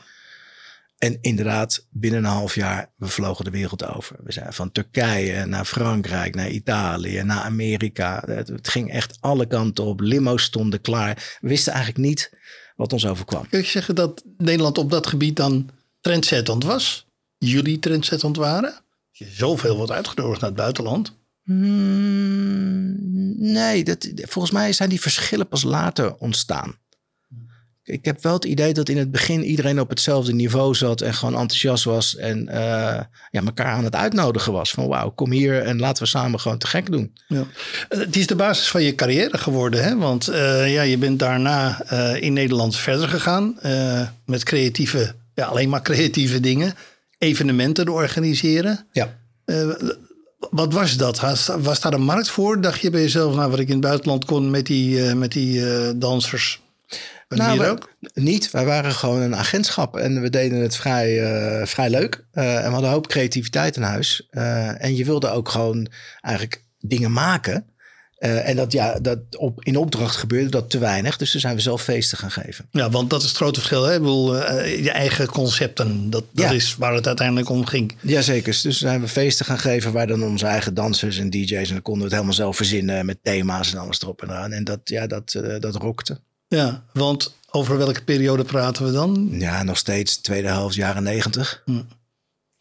En 1.02 1.18
inderdaad, 1.20 1.86
binnen 1.90 2.24
een 2.24 2.30
half 2.30 2.54
jaar, 2.54 2.92
we 2.96 3.06
vlogen 3.06 3.44
de 3.44 3.50
wereld 3.50 3.86
over. 3.86 4.16
We 4.24 4.32
zijn 4.32 4.52
van 4.52 4.72
Turkije 4.72 5.46
naar 5.46 5.64
Frankrijk, 5.64 6.34
naar 6.34 6.50
Italië, 6.50 7.22
naar 7.22 7.42
Amerika. 7.42 8.22
Het, 8.26 8.48
het 8.48 8.68
ging 8.68 8.90
echt 8.90 9.16
alle 9.20 9.46
kanten 9.46 9.84
op. 9.84 10.00
Limo's 10.00 10.42
stonden 10.42 10.80
klaar. 10.80 11.38
We 11.40 11.48
wisten 11.48 11.72
eigenlijk 11.72 12.04
niet 12.04 12.32
wat 12.76 12.92
ons 12.92 13.06
overkwam. 13.06 13.48
Kun 13.48 13.58
je 13.58 13.64
zeggen 13.64 13.94
dat 13.94 14.24
Nederland 14.36 14.78
op 14.78 14.90
dat 14.90 15.06
gebied 15.06 15.36
dan 15.36 15.68
trendzettend 16.00 16.64
was? 16.64 17.06
Jullie 17.38 17.78
trendzettend 17.78 18.36
waren? 18.36 18.74
Je 19.10 19.26
zoveel 19.30 19.76
wordt 19.76 19.92
uitgenodigd 19.92 20.40
naar 20.40 20.50
het 20.50 20.58
buitenland. 20.58 21.20
Hmm, 21.42 22.94
nee, 23.52 23.84
dat, 23.84 24.10
volgens 24.14 24.52
mij 24.52 24.72
zijn 24.72 24.88
die 24.88 25.00
verschillen 25.00 25.48
pas 25.48 25.62
later 25.62 26.16
ontstaan. 26.16 26.80
Ik 27.84 28.04
heb 28.04 28.22
wel 28.22 28.32
het 28.32 28.44
idee 28.44 28.72
dat 28.72 28.88
in 28.88 28.96
het 28.96 29.10
begin 29.10 29.44
iedereen 29.44 29.80
op 29.80 29.88
hetzelfde 29.90 30.32
niveau 30.34 30.74
zat 30.74 31.00
en 31.00 31.14
gewoon 31.14 31.34
enthousiast 31.40 31.84
was 31.84 32.16
en 32.16 32.48
eh, 32.48 33.00
ja, 33.30 33.42
elkaar 33.44 33.66
aan 33.66 33.84
het 33.84 33.94
uitnodigen 33.94 34.52
was. 34.52 34.70
Van 34.70 34.86
wauw, 34.86 35.10
kom 35.10 35.30
hier 35.30 35.62
en 35.62 35.78
laten 35.78 36.02
we 36.02 36.08
samen 36.08 36.40
gewoon 36.40 36.58
te 36.58 36.66
gek 36.66 36.90
doen. 36.90 37.12
Ja. 37.28 37.44
Eh, 37.88 37.98
Het 37.98 38.16
is 38.16 38.26
de 38.26 38.36
basis 38.36 38.68
van 38.68 38.82
je 38.82 38.94
carrière 38.94 39.38
geworden, 39.38 39.84
hè? 39.84 39.96
Want 39.96 40.28
eh, 40.28 40.72
ja, 40.72 40.82
je 40.82 40.98
bent 40.98 41.18
daarna 41.18 41.90
in 42.14 42.32
Nederland 42.32 42.76
verder 42.76 43.08
gegaan 43.08 43.58
met 44.26 44.42
creatieve, 44.44 45.14
ja, 45.34 45.46
alleen 45.46 45.68
maar 45.68 45.82
creatieve 45.82 46.40
dingen. 46.40 46.74
Evenementen 47.18 47.88
organiseren. 47.88 48.86
Ja. 48.92 49.18
Wat 50.50 50.72
was 50.72 50.96
dat? 50.96 51.20
Was, 51.20 51.50
was 51.58 51.80
daar 51.80 51.92
een 51.92 52.02
markt 52.02 52.30
voor? 52.30 52.60
Dacht 52.60 52.80
je 52.80 52.90
bij 52.90 53.00
jezelf, 53.00 53.34
nou, 53.34 53.50
wat 53.50 53.58
ik 53.58 53.66
in 53.66 53.72
het 53.72 53.82
buitenland 53.82 54.24
kon 54.24 54.50
met 54.50 54.66
die, 54.66 55.14
met 55.14 55.32
die 55.32 55.62
dansers? 55.98 56.60
Nou, 57.38 57.66
ook? 57.66 57.94
Niet. 58.14 58.50
Wij 58.50 58.64
waren 58.64 58.92
gewoon 58.92 59.20
een 59.20 59.36
agentschap 59.36 59.96
en 59.96 60.20
we 60.22 60.30
deden 60.30 60.58
het 60.58 60.76
vrij, 60.76 61.22
eh, 61.22 61.66
vrij 61.66 61.90
leuk. 61.90 62.24
Eh, 62.32 62.56
en 62.56 62.62
we 62.64 62.70
hadden 62.70 62.84
een 62.88 62.94
hoop 62.94 63.08
creativiteit 63.08 63.76
in 63.76 63.82
huis. 63.82 64.26
Eh, 64.30 64.84
en 64.84 64.96
je 64.96 65.04
wilde 65.04 65.30
ook 65.30 65.48
gewoon 65.48 65.88
eigenlijk 66.20 66.64
dingen 66.80 67.12
maken. 67.12 67.66
En 68.18 68.56
dat, 68.56 68.72
ja, 68.72 68.98
dat 69.00 69.18
op, 69.36 69.64
in 69.64 69.76
opdracht 69.76 70.16
gebeurde 70.16 70.50
dat 70.50 70.70
te 70.70 70.78
weinig. 70.78 71.16
Dus 71.16 71.30
toen 71.30 71.40
zijn 71.40 71.54
we 71.54 71.60
zelf 71.60 71.82
feesten 71.82 72.18
gaan 72.18 72.30
geven. 72.30 72.66
Ja, 72.70 72.90
want 72.90 73.10
dat 73.10 73.22
is 73.22 73.28
het 73.28 73.36
grote 73.36 73.58
verschil. 73.58 73.84
Hè? 73.84 73.94
Ik 73.94 74.00
bedoel, 74.00 74.34
je 74.64 74.90
eigen 74.90 75.26
concepten, 75.26 76.10
dat, 76.10 76.24
dat 76.32 76.44
Ja. 76.44 76.50
is 76.50 76.76
waar 76.76 76.94
het 76.94 77.06
uiteindelijk 77.06 77.48
om 77.48 77.66
ging. 77.66 77.96
Jazeker. 78.00 78.58
Dus 78.62 78.78
zijn 78.78 79.00
we 79.00 79.08
feesten 79.08 79.46
gaan 79.46 79.58
geven 79.58 79.92
waar 79.92 80.06
dan 80.06 80.22
onze 80.22 80.46
eigen 80.46 80.74
dansers 80.74 81.18
en 81.18 81.30
DJ's. 81.30 81.66
En 81.68 81.72
dan 81.72 81.82
konden 81.82 82.02
we 82.02 82.08
het 82.08 82.12
helemaal 82.12 82.32
zelf 82.34 82.56
verzinnen 82.56 83.06
met 83.06 83.18
thema's 83.22 83.72
en 83.72 83.78
alles 83.78 84.02
erop 84.02 84.22
en 84.22 84.28
eraan. 84.28 84.52
En 84.52 84.64
dat, 84.64 84.80
ja, 84.84 85.06
dat, 85.06 85.32
dat 85.60 85.74
rokte. 85.74 86.20
Ja, 86.56 86.84
want 86.92 87.36
over 87.50 87.76
welke 87.76 88.04
periode 88.04 88.44
praten 88.44 88.84
we 88.84 88.92
dan? 88.92 89.28
Ja, 89.32 89.62
nog 89.62 89.76
steeds 89.76 90.16
tweede 90.16 90.48
helft 90.48 90.74
jaren 90.74 91.02
negentig. 91.02 91.62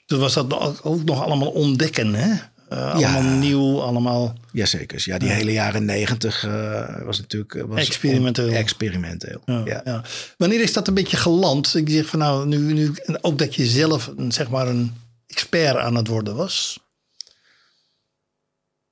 Toen 0.06 0.20
was 0.20 0.34
dat 0.34 0.84
ook 0.84 1.04
nog 1.04 1.24
allemaal 1.24 1.52
ontdekken, 1.52 2.14
hè? 2.14 2.36
Eh, 2.70 2.94
allemaal 2.94 3.22
nieuw, 3.24 3.82
allemaal... 3.82 4.36
Jazeker. 4.52 5.02
Ja, 5.06 5.18
die 5.18 5.30
hele 5.30 5.52
jaren 5.52 5.86
negentig 5.86 6.46
eh, 6.46 7.02
was 7.04 7.20
natuurlijk... 7.20 7.56
eh, 7.56 7.64
Was 7.64 7.88
Experimenteel. 7.88 8.50
experimenteel, 8.50 9.42
Ja. 9.46 10.04
Wanneer 10.38 10.62
is 10.62 10.74
dat 10.74 10.88
een 10.88 10.94
beetje 10.94 11.18
geland? 11.18 11.76
Ik 11.76 11.90
zeg 11.90 12.06
van 12.06 12.20
nou, 12.20 12.48
nu, 12.48 12.58
nu 12.74 12.92
en 13.06 13.24
ook 13.24 13.38
dat 13.38 13.56
je 13.56 13.66
zelf 13.66 14.12
een, 14.18 14.32
zeg 14.32 14.50
maar 14.50 14.68
een 14.68 14.94
expert 15.28 15.78
aan 15.78 15.96
het 15.96 16.08
worden 16.08 16.36
was. 16.36 16.80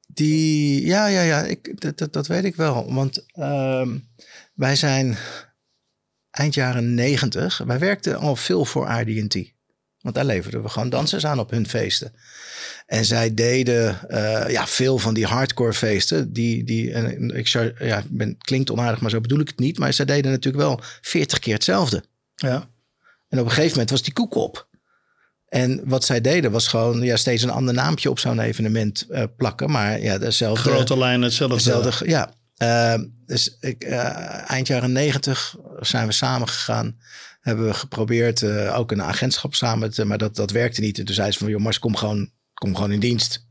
Die, 0.08 0.86
ja, 0.86 1.08
ja, 1.08 1.22
ja, 1.22 1.42
ik, 1.44 1.82
dat, 1.82 1.98
dat, 1.98 2.14
dat 2.14 2.28
weet 2.28 2.44
ik 2.44 2.56
wel. 2.56 2.94
Want 2.94 3.26
ehm, 3.34 3.98
wij 4.60 4.76
zijn 4.76 5.18
eind 6.32 6.54
jaren 6.54 6.94
negentig. 6.94 7.58
Wij 7.58 7.80
werkten 7.80 8.18
al 8.18 8.36
veel 8.36 8.66
voor 8.66 8.88
RD&T. 8.88 9.54
Want 10.00 10.16
daar 10.16 10.26
leverden 10.26 10.62
we 10.62 10.70
gewoon 10.70 10.90
dansers 10.90 11.26
aan 11.26 11.40
op 11.40 11.50
hun 11.50 11.68
feesten. 11.68 12.14
En 12.86 13.06
zij 13.06 13.34
deden 13.34 14.10
eh, 14.10 14.52
ja, 14.52 14.68
veel 14.68 14.98
van 14.98 15.14
die 15.14 15.26
hardcore 15.26 15.74
feesten. 15.74 16.34
Die, 16.34 16.64
die, 16.64 16.94
en 16.94 17.36
ik 17.36 17.48
ja, 17.80 18.04
ben, 18.10 18.38
klinkt 18.38 18.72
onaardig, 18.72 19.02
maar 19.02 19.10
zo 19.10 19.22
bedoel 19.22 19.40
ik 19.40 19.48
het 19.48 19.60
niet. 19.60 19.78
Maar 19.78 19.94
zij 19.94 20.06
deden 20.06 20.32
natuurlijk 20.32 20.64
wel 20.64 20.82
40 21.02 21.40
keer 21.40 21.54
hetzelfde. 21.54 22.04
Ja. 22.36 22.70
En 23.30 23.40
op 23.40 23.46
een 23.46 23.52
gegeven 23.52 23.72
moment 23.72 23.90
was 23.90 24.04
die 24.04 24.14
koek 24.14 24.36
op. 24.36 24.68
En 25.48 25.82
wat 25.86 26.04
zij 26.04 26.22
deden 26.22 26.52
was 26.52 26.68
gewoon 26.68 27.02
ja, 27.02 27.16
steeds 27.16 27.44
een 27.44 27.50
ander 27.50 27.74
naampje 27.74 28.10
op 28.10 28.20
zo'n 28.20 28.40
evenement 28.40 29.06
eh, 29.10 29.24
plakken. 29.38 29.72
Maar 29.72 30.02
ja, 30.02 30.18
dezelfde. 30.18 30.70
Grote 30.70 30.98
lijnen 30.98 31.22
hetzelfde. 31.22 31.56
dezelfde 31.56 32.10
ja. 32.10 32.38
Eh, 32.60 33.00
dus 33.26 33.58
ik, 33.60 33.84
eh, 33.84 34.50
eind 34.50 34.68
jaren 34.68 34.92
negentig 34.92 35.56
zijn 35.80 36.08
we 36.08 36.14
samen 36.14 36.48
gegaan. 36.48 37.00
Hebben 37.42 37.66
we 37.66 37.74
geprobeerd 37.74 38.42
eh, 38.42 38.78
ook 38.78 38.92
een 38.92 39.02
agentschap 39.02 39.56
samen 39.56 39.92
te... 39.92 40.06
Maar 40.06 40.18
dat, 40.18 40.36
dat 40.36 40.52
werkte 40.52 40.82
niet. 40.82 41.00
En 41.00 41.06
toen 41.06 41.16
zei 41.16 41.32
ze 41.32 41.38
van, 41.38 41.50
joh 41.50 41.62
Mars, 41.62 41.80
kom 41.80 41.96
gewoon, 41.96 42.32
kom 42.54 42.76
gewoon 42.76 42.92
in 42.92 43.00
dienst. 43.00 43.48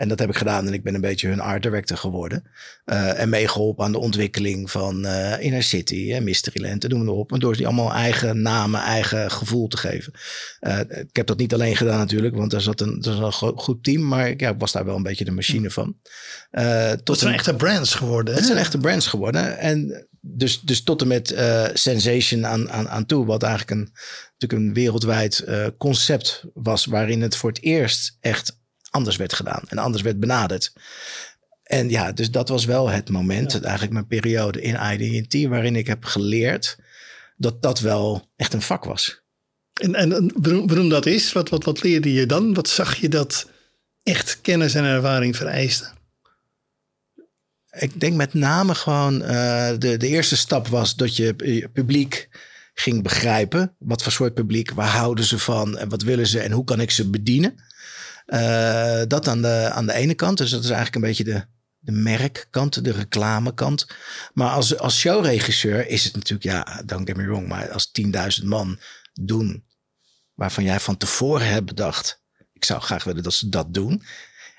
En 0.00 0.08
dat 0.08 0.18
heb 0.18 0.28
ik 0.28 0.36
gedaan 0.36 0.66
en 0.66 0.72
ik 0.72 0.82
ben 0.82 0.94
een 0.94 1.00
beetje 1.00 1.28
hun 1.28 1.40
art 1.40 1.62
director 1.62 1.96
geworden. 1.96 2.50
Uh, 2.84 3.20
en 3.20 3.28
meegeholpen 3.28 3.84
aan 3.84 3.92
de 3.92 3.98
ontwikkeling 3.98 4.70
van 4.70 5.06
uh, 5.06 5.40
Inner 5.40 5.62
City, 5.62 6.12
en 6.12 6.24
Mysteryland, 6.24 6.88
noem 6.88 7.04
maar 7.04 7.14
op. 7.14 7.32
En 7.32 7.38
door 7.38 7.56
die 7.56 7.66
allemaal 7.66 7.92
eigen 7.92 8.42
namen, 8.42 8.80
eigen 8.80 9.30
gevoel 9.30 9.68
te 9.68 9.76
geven. 9.76 10.12
Uh, 10.60 10.78
ik 10.80 11.16
heb 11.16 11.26
dat 11.26 11.38
niet 11.38 11.54
alleen 11.54 11.76
gedaan 11.76 11.98
natuurlijk, 11.98 12.36
want 12.36 12.52
er 12.52 12.60
zat 12.60 12.80
een, 12.80 13.02
er 13.02 13.14
zat 13.14 13.42
een 13.42 13.58
goed 13.58 13.84
team. 13.84 14.08
Maar 14.08 14.34
ja, 14.36 14.48
ik 14.48 14.58
was 14.58 14.72
daar 14.72 14.84
wel 14.84 14.96
een 14.96 15.02
beetje 15.02 15.24
de 15.24 15.30
machine 15.30 15.70
van. 15.70 15.96
tot 16.96 17.08
het 17.08 17.18
zijn 17.18 17.34
echte 17.34 17.54
brands 17.54 17.94
geworden. 17.94 18.34
Het 18.34 18.44
zijn 18.44 18.58
echte 18.58 18.78
brands 18.78 19.06
geworden. 19.06 19.58
En 19.58 20.06
dus, 20.20 20.60
dus 20.60 20.82
tot 20.82 21.00
en 21.00 21.08
met 21.08 21.34
Sensation 21.72 22.46
aan, 22.46 22.70
aan, 22.70 22.88
aan 22.88 23.06
toe, 23.06 23.26
wat 23.26 23.42
eigenlijk 23.42 23.80
een, 23.80 23.92
natuurlijk 24.38 24.68
een 24.68 24.74
wereldwijd 24.74 25.44
concept 25.78 26.44
was, 26.54 26.84
waarin 26.84 27.22
het 27.22 27.36
voor 27.36 27.50
het 27.50 27.62
eerst 27.62 28.16
echt 28.20 28.58
anders 28.90 29.16
werd 29.16 29.32
gedaan 29.32 29.62
en 29.68 29.78
anders 29.78 30.02
werd 30.02 30.20
benaderd. 30.20 30.72
En 31.62 31.88
ja, 31.88 32.12
dus 32.12 32.30
dat 32.30 32.48
was 32.48 32.64
wel 32.64 32.88
het 32.88 33.08
moment, 33.08 33.62
eigenlijk 33.62 33.92
mijn 33.92 34.06
periode 34.06 34.60
in 34.60 35.00
IDT, 35.00 35.48
waarin 35.48 35.76
ik 35.76 35.86
heb 35.86 36.04
geleerd 36.04 36.78
dat 37.36 37.62
dat 37.62 37.80
wel 37.80 38.30
echt 38.36 38.52
een 38.52 38.62
vak 38.62 38.84
was. 38.84 39.22
En, 39.72 39.94
en 39.94 40.32
waarom 40.66 40.88
dat 40.88 41.06
is, 41.06 41.32
wat, 41.32 41.48
wat, 41.48 41.64
wat 41.64 41.82
leerde 41.82 42.12
je 42.12 42.26
dan? 42.26 42.54
Wat 42.54 42.68
zag 42.68 42.96
je 42.96 43.08
dat 43.08 43.50
echt 44.02 44.40
kennis 44.40 44.74
en 44.74 44.84
ervaring 44.84 45.36
vereiste? 45.36 45.90
Ik 47.70 48.00
denk 48.00 48.16
met 48.16 48.34
name 48.34 48.74
gewoon, 48.74 49.22
uh, 49.22 49.68
de, 49.78 49.96
de 49.96 50.08
eerste 50.08 50.36
stap 50.36 50.68
was 50.68 50.96
dat 50.96 51.16
je 51.16 51.68
publiek 51.72 52.28
ging 52.74 53.02
begrijpen. 53.02 53.74
Wat 53.78 54.02
voor 54.02 54.12
soort 54.12 54.34
publiek, 54.34 54.70
waar 54.70 54.88
houden 54.88 55.24
ze 55.24 55.38
van 55.38 55.78
en 55.78 55.88
wat 55.88 56.02
willen 56.02 56.26
ze 56.26 56.40
en 56.40 56.52
hoe 56.52 56.64
kan 56.64 56.80
ik 56.80 56.90
ze 56.90 57.10
bedienen? 57.10 57.54
Uh, 58.32 59.02
dat 59.06 59.28
aan 59.28 59.42
de, 59.42 59.70
aan 59.72 59.86
de 59.86 59.92
ene 59.92 60.14
kant. 60.14 60.38
Dus 60.38 60.50
dat 60.50 60.64
is 60.64 60.70
eigenlijk 60.70 60.94
een 60.94 61.08
beetje 61.10 61.24
de, 61.24 61.44
de 61.78 61.92
merkkant, 61.92 62.84
de 62.84 62.92
reclamekant. 62.92 63.86
Maar 64.32 64.50
als, 64.50 64.78
als 64.78 64.98
showregisseur 64.98 65.88
is 65.88 66.04
het 66.04 66.14
natuurlijk, 66.14 66.44
ja, 66.44 66.82
don't 66.84 67.06
get 67.06 67.16
me 67.16 67.26
wrong, 67.26 67.48
maar 67.48 67.70
als 67.70 67.90
10.000 68.40 68.44
man 68.44 68.78
doen 69.12 69.64
waarvan 70.34 70.64
jij 70.64 70.80
van 70.80 70.96
tevoren 70.96 71.48
hebt 71.48 71.66
bedacht, 71.66 72.22
ik 72.52 72.64
zou 72.64 72.80
graag 72.80 73.04
willen 73.04 73.22
dat 73.22 73.34
ze 73.34 73.48
dat 73.48 73.74
doen. 73.74 74.02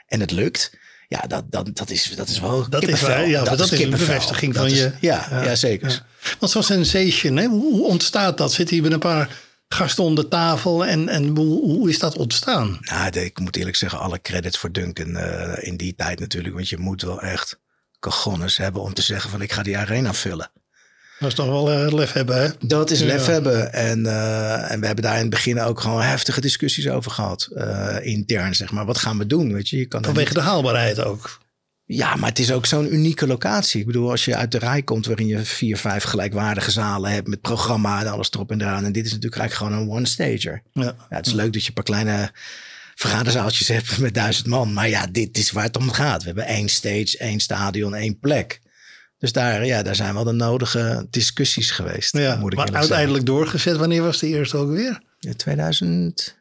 En 0.07 0.19
het 0.19 0.31
lukt. 0.31 0.79
Ja, 1.07 1.21
dat, 1.27 1.51
dat, 1.51 1.75
dat, 1.75 1.89
is, 1.89 2.15
dat 2.15 2.27
is 2.27 2.39
wel 2.39 2.69
dat 2.69 2.83
is, 2.83 3.01
waar, 3.01 3.27
ja, 3.27 3.43
dat, 3.43 3.59
is, 3.59 3.79
een 3.79 3.89
bevestiging 3.89 4.55
van 4.55 4.69
je. 4.69 4.91
Ja, 4.99 5.27
ja, 5.43 5.55
zeker. 5.55 6.05
Want 6.39 6.51
zo'n 6.51 6.63
sensation, 6.63 7.37
hè, 7.37 7.45
hoe 7.45 7.85
ontstaat 7.85 8.37
dat? 8.37 8.53
Zit 8.53 8.69
hier 8.69 8.81
met 8.81 8.91
een 8.91 8.99
paar 8.99 9.39
gasten 9.73 10.03
om 10.03 10.15
de 10.15 10.27
tafel 10.27 10.85
en, 10.85 11.09
en 11.09 11.27
hoe, 11.27 11.61
hoe 11.61 11.89
is 11.89 11.99
dat 11.99 12.17
ontstaan? 12.17 12.77
Nou, 12.81 13.19
ik 13.19 13.39
moet 13.39 13.55
eerlijk 13.55 13.75
zeggen, 13.75 13.99
alle 13.99 14.21
credits 14.21 14.57
voor 14.57 14.71
Duncan 14.71 15.09
uh, 15.09 15.53
in 15.59 15.77
die 15.77 15.95
tijd 15.95 16.19
natuurlijk. 16.19 16.55
Want 16.55 16.69
je 16.69 16.77
moet 16.77 17.01
wel 17.01 17.21
echt 17.21 17.59
cagones 17.99 18.57
hebben 18.57 18.81
om 18.81 18.93
te 18.93 19.01
zeggen 19.01 19.29
van 19.29 19.41
ik 19.41 19.51
ga 19.51 19.63
die 19.63 19.77
arena 19.77 20.13
vullen. 20.13 20.51
Dat 21.19 21.29
is 21.29 21.35
toch 21.35 21.45
wel 21.45 21.85
uh, 21.85 21.93
lef 21.93 22.11
hebben, 22.11 22.41
hè? 22.41 22.49
Dat 22.59 22.89
is 22.89 23.01
lef 23.01 23.25
hebben. 23.25 23.73
En, 23.73 23.99
uh, 23.99 24.71
en 24.71 24.79
we 24.79 24.85
hebben 24.85 25.03
daar 25.03 25.15
in 25.15 25.21
het 25.21 25.29
begin 25.29 25.61
ook 25.61 25.79
gewoon 25.79 26.01
heftige 26.01 26.41
discussies 26.41 26.89
over 26.89 27.11
gehad. 27.11 27.49
intern, 28.01 28.55
zeg 28.55 28.71
maar. 28.71 28.85
Wat 28.85 28.97
gaan 28.97 29.17
we 29.17 29.27
doen? 29.27 29.53
Weet 29.53 29.69
je? 29.69 29.77
je 29.77 29.85
kan 29.85 30.03
Vanwege 30.03 30.33
de 30.33 30.41
haalbaarheid 30.41 30.99
ook. 31.03 31.39
Ja, 31.93 32.15
maar 32.15 32.29
het 32.29 32.39
is 32.39 32.51
ook 32.51 32.65
zo'n 32.65 32.93
unieke 32.93 33.27
locatie. 33.27 33.79
Ik 33.79 33.85
bedoel, 33.85 34.09
als 34.09 34.25
je 34.25 34.35
uit 34.35 34.51
de 34.51 34.57
rij 34.57 34.81
komt 34.81 35.05
waarin 35.05 35.27
je 35.27 35.45
vier, 35.45 35.77
vijf 35.77 36.03
gelijkwaardige 36.03 36.71
zalen 36.71 37.11
hebt 37.11 37.27
met 37.27 37.41
programma 37.41 37.99
en 37.99 38.07
alles 38.07 38.31
erop 38.31 38.51
en 38.51 38.61
eraan. 38.61 38.85
En 38.85 38.91
dit 38.91 39.05
is 39.05 39.11
natuurlijk 39.11 39.41
eigenlijk 39.41 39.73
gewoon 39.73 39.87
een 39.87 39.95
one-stager. 39.95 40.61
Ja. 40.73 40.83
ja. 40.83 40.95
het 41.09 41.27
is 41.27 41.33
leuk 41.33 41.53
dat 41.53 41.61
je 41.61 41.67
een 41.67 41.73
paar 41.73 41.83
kleine 41.83 42.31
vergaderzaaltjes 42.95 43.67
hebt 43.67 43.97
met 43.99 44.13
duizend 44.13 44.47
man. 44.47 44.73
Maar 44.73 44.89
ja, 44.89 45.07
dit 45.07 45.37
is 45.37 45.51
waar 45.51 45.63
het 45.63 45.77
om 45.77 45.91
gaat. 45.91 46.19
We 46.19 46.25
hebben 46.25 46.45
één 46.45 46.69
stage, 46.69 47.17
één 47.17 47.39
stadion, 47.39 47.95
één 47.95 48.19
plek. 48.19 48.61
Dus 49.17 49.31
daar, 49.31 49.65
ja, 49.65 49.83
daar 49.83 49.95
zijn 49.95 50.13
wel 50.13 50.23
de 50.23 50.31
nodige 50.31 51.07
discussies 51.09 51.71
geweest. 51.71 52.17
Ja, 52.17 52.35
moet 52.35 52.51
ik 52.51 52.57
maar 52.57 52.73
uiteindelijk 52.73 53.25
doorgezet. 53.25 53.77
Wanneer 53.77 54.03
was 54.03 54.19
de 54.19 54.27
eerste 54.27 54.57
ook 54.57 54.69
weer? 54.69 55.01
Ja, 55.19 55.33
2000, 55.33 56.35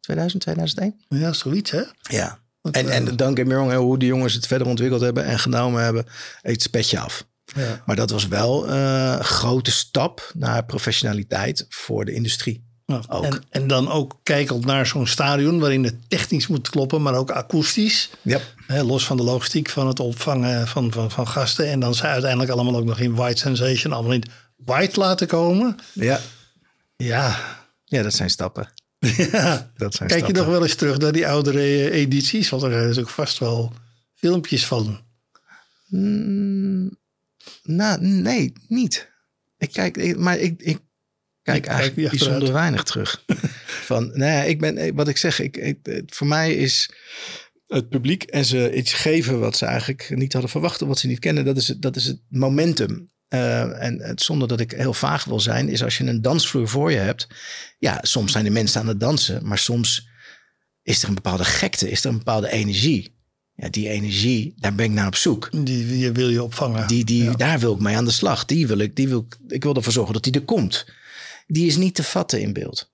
2000, 0.00 0.42
2001. 0.42 1.04
Ja, 1.08 1.32
zoiets 1.32 1.70
hè? 1.70 1.82
Ja. 2.00 2.42
En, 2.70 2.88
en 2.88 3.08
eh, 3.08 3.16
don't 3.16 3.36
get 3.38 3.46
me 3.46 3.54
wrong, 3.54 3.72
hoe 3.72 3.98
die 3.98 4.08
jongens 4.08 4.34
het 4.34 4.46
verder 4.46 4.66
ontwikkeld 4.66 5.00
hebben 5.00 5.24
en 5.24 5.38
genomen 5.38 5.82
hebben, 5.82 6.06
het 6.40 6.62
spetje 6.62 6.98
af. 6.98 7.26
Ja. 7.44 7.82
Maar 7.86 7.96
dat 7.96 8.10
was 8.10 8.28
wel 8.28 8.68
uh, 8.68 9.14
een 9.18 9.24
grote 9.24 9.70
stap 9.70 10.30
naar 10.34 10.64
professionaliteit 10.64 11.66
voor 11.68 12.04
de 12.04 12.12
industrie. 12.12 12.64
Ja, 12.86 13.02
en, 13.08 13.42
en, 13.50 13.66
dan 13.66 13.90
ook 13.90 14.18
kijkend 14.22 14.64
naar 14.64 14.86
zo'n 14.86 15.06
stadion 15.06 15.58
waarin 15.58 15.84
het 15.84 16.10
technisch 16.10 16.46
moet 16.46 16.70
kloppen, 16.70 17.02
maar 17.02 17.14
ook 17.14 17.30
akoestisch. 17.30 18.10
Yep. 18.22 18.42
los 18.66 19.06
van 19.06 19.16
de 19.16 19.22
logistiek 19.22 19.68
van 19.68 19.86
het 19.86 20.00
opvangen 20.00 20.68
van, 20.68 20.92
van, 20.92 21.10
van 21.10 21.28
gasten. 21.28 21.70
En 21.70 21.80
dan 21.80 21.94
ze 21.94 22.06
uiteindelijk 22.06 22.50
allemaal 22.50 22.76
ook 22.76 22.84
nog 22.84 22.98
in 22.98 23.14
White 23.14 23.40
Sensation, 23.40 23.92
allemaal 23.92 24.12
in 24.12 24.24
White 24.56 25.00
laten 25.00 25.26
komen. 25.26 25.76
Ja. 25.92 26.20
Ja. 26.96 27.36
Ja, 27.84 28.02
dat 28.02 28.14
zijn 28.14 28.30
stappen. 28.30 28.72
Ja, 29.16 29.70
dat 29.76 29.94
zijn 29.94 30.08
Kijk 30.08 30.26
je 30.26 30.32
nog 30.32 30.46
wel 30.46 30.62
eens 30.62 30.74
terug 30.74 30.98
naar 30.98 31.12
die 31.12 31.28
oudere 31.28 31.90
edities? 31.90 32.48
Want 32.48 32.62
er 32.62 32.88
is 32.88 32.98
ook 32.98 33.10
vast 33.10 33.38
wel 33.38 33.72
filmpjes 34.14 34.66
van. 34.66 35.00
Mm, 35.86 36.98
nou, 37.62 38.00
nee, 38.00 38.52
niet. 38.68 39.12
Ik 39.58 39.72
kijk, 39.72 40.16
maar 40.16 40.38
ik, 40.38 40.62
ik 40.62 40.78
kijk 41.42 41.66
eigenlijk 41.66 42.10
bijzonder 42.10 42.52
weinig 42.52 42.82
terug. 42.82 43.24
van, 43.88 44.06
nou 44.06 44.32
ja, 44.32 44.42
ik 44.42 44.60
ben, 44.60 44.94
wat 44.94 45.08
ik 45.08 45.16
zeg, 45.16 45.40
ik, 45.40 45.56
ik, 45.56 46.02
voor 46.06 46.26
mij 46.26 46.54
is 46.54 46.90
het 47.66 47.88
publiek 47.88 48.22
en 48.22 48.44
ze 48.44 48.74
iets 48.74 48.92
geven 48.92 49.40
wat 49.40 49.56
ze 49.56 49.66
eigenlijk 49.66 50.10
niet 50.14 50.32
hadden 50.32 50.50
verwacht 50.50 50.82
of 50.82 50.88
wat 50.88 50.98
ze 50.98 51.06
niet 51.06 51.18
kennen, 51.18 51.44
dat 51.44 51.56
is, 51.56 51.66
dat 51.66 51.96
is 51.96 52.04
het 52.04 52.20
momentum. 52.28 53.12
Uh, 53.34 53.82
en 53.82 54.12
zonder 54.14 54.48
dat 54.48 54.60
ik 54.60 54.70
heel 54.70 54.94
vaag 54.94 55.24
wil 55.24 55.40
zijn, 55.40 55.68
is 55.68 55.82
als 55.82 55.98
je 55.98 56.04
een 56.04 56.22
dansvloer 56.22 56.68
voor 56.68 56.90
je 56.90 56.98
hebt. 56.98 57.26
Ja, 57.78 57.98
soms 58.02 58.32
zijn 58.32 58.44
de 58.44 58.50
mensen 58.50 58.80
aan 58.80 58.88
het 58.88 59.00
dansen, 59.00 59.46
maar 59.46 59.58
soms 59.58 60.08
is 60.82 61.02
er 61.02 61.08
een 61.08 61.14
bepaalde 61.14 61.44
gekte, 61.44 61.90
is 61.90 62.04
er 62.04 62.10
een 62.10 62.18
bepaalde 62.18 62.50
energie. 62.50 63.14
Ja, 63.56 63.68
die 63.68 63.88
energie, 63.88 64.54
daar 64.56 64.74
ben 64.74 64.84
ik 64.84 64.90
naar 64.90 65.06
op 65.06 65.14
zoek. 65.14 65.48
Die, 65.50 65.86
die 65.86 66.12
wil 66.12 66.28
je 66.28 66.42
opvangen. 66.42 66.86
Die, 66.86 67.04
die, 67.04 67.36
Daar 67.36 67.58
wil 67.58 67.74
ik 67.74 67.80
mee 67.80 67.96
aan 67.96 68.04
de 68.04 68.10
slag. 68.10 68.44
Die 68.44 68.66
wil 68.66 68.78
ik, 68.78 68.96
die 68.96 69.08
wil 69.08 69.26
ik, 69.28 69.36
ik 69.48 69.62
wil 69.62 69.74
ervoor 69.74 69.92
zorgen 69.92 70.12
dat 70.12 70.22
die 70.22 70.32
er 70.32 70.44
komt. 70.44 70.86
Die 71.46 71.66
is 71.66 71.76
niet 71.76 71.94
te 71.94 72.02
vatten 72.02 72.40
in 72.40 72.52
beeld. 72.52 72.92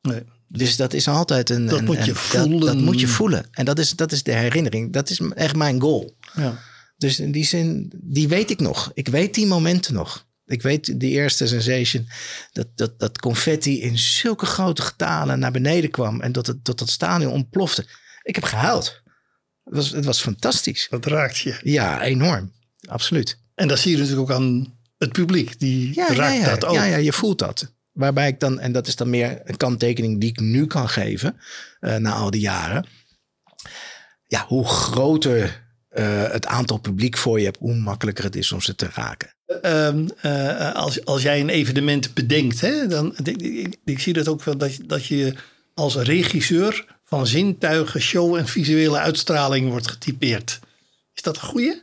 Nee. 0.00 0.22
Dus 0.48 0.76
dat 0.76 0.92
is 0.92 1.08
altijd 1.08 1.50
een. 1.50 1.66
Dat 1.66 1.82
moet 1.82 2.04
je 2.04 2.14
voelen. 2.14 2.60
Dat, 2.60 2.76
moet 2.76 3.00
je 3.00 3.08
voelen. 3.08 3.46
En 3.50 3.64
dat 3.64 3.78
is, 3.78 3.90
dat 3.90 4.12
is 4.12 4.22
de 4.22 4.32
herinnering. 4.32 4.92
Dat 4.92 5.10
is 5.10 5.20
echt 5.34 5.56
mijn 5.56 5.80
goal. 5.80 6.16
Ja. 6.34 6.58
Dus 6.98 7.20
in 7.20 7.32
die 7.32 7.44
zin, 7.44 7.92
die 7.96 8.28
weet 8.28 8.50
ik 8.50 8.60
nog. 8.60 8.90
Ik 8.94 9.08
weet 9.08 9.34
die 9.34 9.46
momenten 9.46 9.94
nog. 9.94 10.26
Ik 10.46 10.62
weet 10.62 11.00
die 11.00 11.10
eerste 11.10 11.46
sensation. 11.46 12.08
Dat, 12.52 12.66
dat, 12.74 12.98
dat 12.98 13.20
confetti 13.20 13.80
in 13.80 13.98
zulke 13.98 14.46
grote 14.46 14.82
getalen 14.82 15.38
naar 15.38 15.52
beneden 15.52 15.90
kwam. 15.90 16.20
En 16.20 16.32
dat 16.32 16.46
het, 16.46 16.64
dat, 16.64 16.78
dat 16.78 16.88
stadion 16.88 17.32
ontplofte. 17.32 17.86
Ik 18.22 18.34
heb 18.34 18.44
gehuild. 18.44 19.02
Het 19.64 19.74
was, 19.74 19.90
het 19.90 20.04
was 20.04 20.20
fantastisch. 20.20 20.86
Dat 20.90 21.06
raakt 21.06 21.38
je. 21.38 21.60
Ja, 21.62 22.02
enorm. 22.02 22.52
Absoluut. 22.88 23.38
En 23.54 23.68
dat 23.68 23.78
zie 23.78 23.90
je 23.90 23.96
natuurlijk 23.98 24.30
ook 24.30 24.36
aan 24.36 24.78
het 24.98 25.12
publiek. 25.12 25.58
Die 25.58 25.94
ja, 25.94 26.06
raakt 26.06 26.34
ja, 26.34 26.40
ja. 26.40 26.48
dat 26.48 26.64
ook. 26.64 26.74
Ja, 26.74 26.84
ja, 26.84 26.96
je 26.96 27.12
voelt 27.12 27.38
dat. 27.38 27.72
Waarbij 27.92 28.28
ik 28.28 28.40
dan, 28.40 28.60
en 28.60 28.72
dat 28.72 28.86
is 28.86 28.96
dan 28.96 29.10
meer 29.10 29.40
een 29.44 29.56
kanttekening 29.56 30.20
die 30.20 30.30
ik 30.30 30.40
nu 30.40 30.66
kan 30.66 30.88
geven. 30.88 31.40
Uh, 31.80 31.96
na 31.96 32.12
al 32.12 32.30
die 32.30 32.40
jaren. 32.40 32.86
Ja, 34.26 34.44
hoe 34.46 34.66
groter 34.66 35.67
uh, 35.96 36.30
het 36.30 36.46
aantal 36.46 36.78
publiek 36.78 37.16
voor 37.16 37.38
je 37.38 37.44
hebt, 37.44 37.58
hoe 37.58 37.74
makkelijker 37.74 38.24
het 38.24 38.36
is 38.36 38.52
om 38.52 38.60
ze 38.60 38.74
te 38.74 38.88
raken. 38.94 39.34
Uh, 39.64 39.94
uh, 40.22 40.74
als, 40.74 41.04
als 41.04 41.22
jij 41.22 41.40
een 41.40 41.48
evenement 41.48 42.14
bedenkt, 42.14 42.60
hè, 42.60 42.86
dan 42.86 43.14
ik, 43.24 43.42
ik, 43.42 43.76
ik, 43.84 43.98
zie 43.98 44.12
dat 44.12 44.28
ook 44.28 44.44
wel 44.44 44.56
dat, 44.56 44.78
dat 44.84 45.06
je 45.06 45.34
als 45.74 45.96
regisseur 45.96 46.96
van 47.04 47.26
zintuigen, 47.26 48.00
show 48.00 48.34
en 48.36 48.46
visuele 48.46 48.98
uitstraling 48.98 49.68
wordt 49.68 49.90
getypeerd. 49.90 50.60
Is 51.14 51.22
dat 51.22 51.36
een 51.36 51.42
goede? 51.42 51.82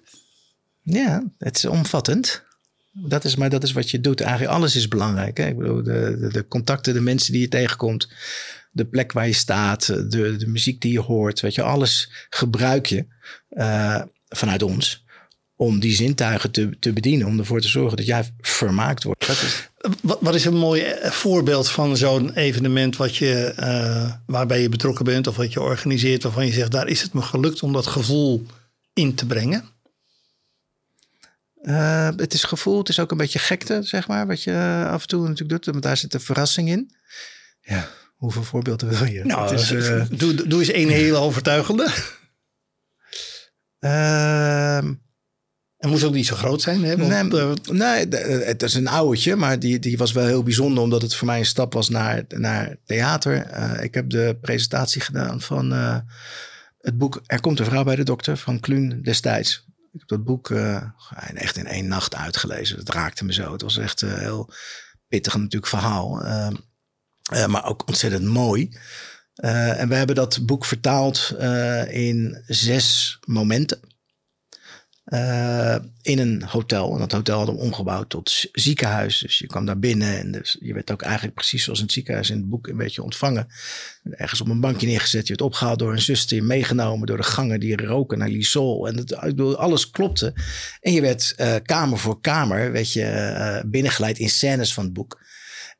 Ja, 0.82 1.24
het 1.38 1.58
is 1.58 1.66
omvattend. 1.66 2.44
Dat 2.92 3.24
is, 3.24 3.36
maar 3.36 3.50
dat 3.50 3.64
is 3.64 3.72
wat 3.72 3.92
je 3.92 4.02
doet. 4.02 4.22
Eigenlijk 4.22 4.52
alles 4.58 4.76
is 4.76 4.88
belangrijk. 4.88 5.38
Hè? 5.38 5.48
Ik 5.48 5.58
bedoel, 5.58 5.84
de, 5.84 6.18
de, 6.20 6.28
de 6.32 6.48
contacten, 6.48 6.94
de 6.94 7.02
mensen 7.02 7.32
die 7.32 7.42
je 7.42 7.48
tegenkomt, 7.48 8.10
de 8.76 8.86
plek 8.86 9.12
waar 9.12 9.28
je 9.28 9.34
staat, 9.34 9.86
de, 9.86 10.36
de 10.38 10.48
muziek 10.48 10.82
die 10.82 10.92
je 10.92 11.00
hoort, 11.00 11.40
weet 11.40 11.56
je, 11.56 11.62
alles 11.62 12.10
gebruik 12.30 12.86
je 12.86 13.06
uh, 13.50 14.02
vanuit 14.28 14.64
ons 14.64 15.06
om 15.56 15.80
die 15.80 15.96
zintuigen 15.96 16.52
te, 16.52 16.80
te 16.80 16.94
bedienen, 16.94 17.28
om 17.28 17.40
ervoor 17.40 17.62
te 17.62 17.68
zorgen 17.68 17.98
dat 17.98 18.06
jij 18.06 18.30
vermaakt 18.40 19.04
wordt. 19.04 19.28
Dat 19.28 19.42
is... 19.42 19.70
Wat, 20.02 20.18
wat 20.22 20.36
is 20.36 20.46
een 20.46 20.58
mooi 20.58 20.82
eh, 20.82 21.12
voorbeeld 21.12 21.70
van 21.70 21.98
zo'n 21.98 22.34
evenement 22.34 22.98
wat 22.98 23.16
je, 23.16 23.54
uh, 23.60 24.14
waarbij 24.26 24.62
je 24.62 24.70
betrokken 24.70 25.06
bent 25.06 25.28
of 25.28 25.36
wat 25.36 25.54
je 25.54 25.62
organiseert, 25.62 26.24
waarvan 26.24 26.46
je 26.46 26.52
zegt, 26.52 26.72
daar 26.72 26.88
is 26.88 27.02
het 27.02 27.14
me 27.14 27.22
gelukt 27.22 27.64
om 27.64 27.74
dat 27.74 27.88
gevoel 27.88 28.46
in 28.94 29.16
te 29.16 29.26
brengen? 29.26 29.64
Uh, 31.62 32.10
het 32.16 32.34
is 32.34 32.44
gevoel, 32.44 32.78
het 32.78 32.90
is 32.90 33.00
ook 33.00 33.12
een 33.12 33.18
beetje 33.18 33.40
gekte, 33.40 33.80
zeg 33.84 34.08
maar, 34.08 34.28
wat 34.28 34.44
je 34.44 34.86
af 34.90 35.02
en 35.02 35.08
toe 35.08 35.22
natuurlijk 35.22 35.50
doet, 35.50 35.66
want 35.66 35.84
daar 35.84 35.98
zit 35.98 36.14
een 36.14 36.22
verrassing 36.22 36.70
in. 36.70 36.96
Ja, 37.62 37.90
Hoeveel 38.26 38.44
voorbeelden 38.44 38.90
wil 38.90 39.06
je? 39.06 39.26
Nou, 39.26 39.54
is, 39.54 39.72
eh, 39.72 40.06
doe, 40.12 40.48
doe 40.48 40.60
eens 40.60 40.70
één 40.72 40.90
hele 40.90 41.18
overtuigende. 41.18 41.88
ehm, 43.80 44.94
En 45.78 45.90
moest 45.90 46.04
ook 46.04 46.14
niet 46.14 46.26
zo 46.26 46.36
groot 46.36 46.62
zijn. 46.62 46.84
Hè? 46.84 46.98
Want, 46.98 47.32
Nee, 47.72 48.08
eh, 48.08 48.28
nee, 48.28 48.44
het 48.44 48.64
is 48.64 48.74
een 48.74 48.88
ouwtje, 48.88 49.36
maar 49.36 49.60
die, 49.60 49.80
die 49.80 49.98
was 49.98 50.12
wel 50.12 50.26
heel 50.26 50.44
bijzonder 50.44 50.84
omdat 50.84 51.02
het 51.02 51.16
voor 51.16 51.28
mij 51.28 51.40
een 51.40 51.46
stap 51.46 51.74
was 51.74 51.90
naar, 51.90 52.24
naar 52.28 52.76
theater. 52.86 53.58
Ik 53.84 53.94
heb 53.94 54.10
de 54.10 54.38
presentatie 54.42 55.02
gedaan 55.02 55.42
van 55.42 55.72
het 56.80 56.98
boek 56.98 57.22
Er 57.26 57.40
komt 57.40 57.60
een 57.60 57.66
vrouw 57.66 57.84
bij 57.84 57.96
de 57.96 58.04
dokter 58.04 58.38
van 58.38 58.60
Kluun 58.60 59.02
destijds. 59.02 59.66
Ik 59.94 60.00
heb 60.00 60.08
dat 60.08 60.24
boek 60.24 60.50
echt 61.34 61.58
in 61.58 61.68
één 61.68 61.88
nacht 61.88 62.16
uitgelezen. 62.16 62.78
Het 62.78 62.90
raakte 62.90 63.26
me 63.26 63.34
zo. 63.34 63.52
Het 63.52 63.62
was 63.62 63.78
echt 63.78 64.02
een 64.02 64.20
heel 64.20 64.50
pittig 65.08 65.36
natuurlijk 65.38 65.68
verhaal. 65.68 66.24
Eh, 67.32 67.46
maar 67.46 67.66
ook 67.66 67.88
ontzettend 67.88 68.24
mooi. 68.24 68.70
Eh, 69.36 69.80
en 69.80 69.90
we 69.90 69.96
hebben 69.96 70.16
dat 70.16 70.46
boek 70.46 70.66
vertaald 70.66 71.34
eh, 71.40 71.94
in 71.94 72.44
zes 72.48 73.18
momenten. 73.26 73.80
In 76.02 76.20
een 76.20 76.44
hotel. 76.44 76.94
En 76.94 77.00
dat 77.00 77.12
hotel 77.12 77.38
hadden 77.38 77.56
we 77.56 77.62
omgebouwd 77.62 78.10
tot 78.10 78.46
ziekenhuis. 78.52 79.20
Dus 79.20 79.38
je 79.38 79.48
kwam 79.48 79.66
daar 79.66 79.80
binnen 79.80 80.18
en 80.18 80.32
dus 80.32 80.58
je 80.60 80.74
werd 80.74 80.92
ook 80.92 81.02
eigenlijk 81.02 81.36
precies 81.36 81.64
zoals 81.64 81.80
in 81.80 81.86
het 81.86 81.94
ziekenhuis 81.94 82.30
in 82.30 82.38
het 82.38 82.50
boek 82.50 82.68
een 82.68 82.78
beetje 82.78 83.04
ontvangen. 83.04 83.48
Ergens 84.04 84.42
op 84.42 84.48
een 84.48 84.60
bankje 84.60 84.88
neergezet. 84.88 85.22
Je 85.22 85.28
werd 85.28 85.42
opgehaald 85.42 85.80
door 85.80 85.92
een 85.92 86.02
zuster, 86.02 86.44
meegenomen 86.44 87.08
door 87.08 87.18
de 87.18 87.24
gangen 87.24 87.60
die 87.60 87.86
roken 87.86 88.18
naar 88.18 88.30
Lysol. 88.30 88.88
En 88.88 88.98
ik 88.98 89.20
bedoel, 89.20 89.58
alles 89.58 89.90
klopte. 89.92 90.34
En 90.82 90.94
je 90.94 91.02
werd 91.02 91.36
kamer 91.64 91.98
voor 92.00 92.22
kamer 92.22 92.72
werd 92.72 92.94
je, 92.94 93.64
binnengeleid 93.66 94.18
in 94.20 94.30
scènes 94.30 94.74
van 94.74 94.84
het 94.84 94.94
boek. 94.94 95.24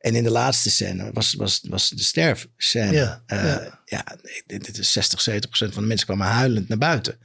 En 0.06 0.14
in 0.14 0.24
de 0.24 0.30
laatste 0.30 0.70
scène 0.70 1.10
was, 1.12 1.34
was, 1.34 1.60
was 1.68 1.88
de 1.88 2.02
sterfscène. 2.02 2.92
Ja, 2.92 3.22
Eh, 3.26 3.44
ja. 3.44 3.80
ja, 3.84 4.04
dit 4.46 4.64
dit 4.64 4.78
is 4.78 4.92
60, 4.92 5.20
70 5.20 5.50
procent 5.50 5.72
van 5.72 5.82
de 5.82 5.88
mensen 5.88 6.06
kwamen 6.06 6.26
huilend 6.26 6.68
naar 6.68 6.78
buiten. 6.78 7.18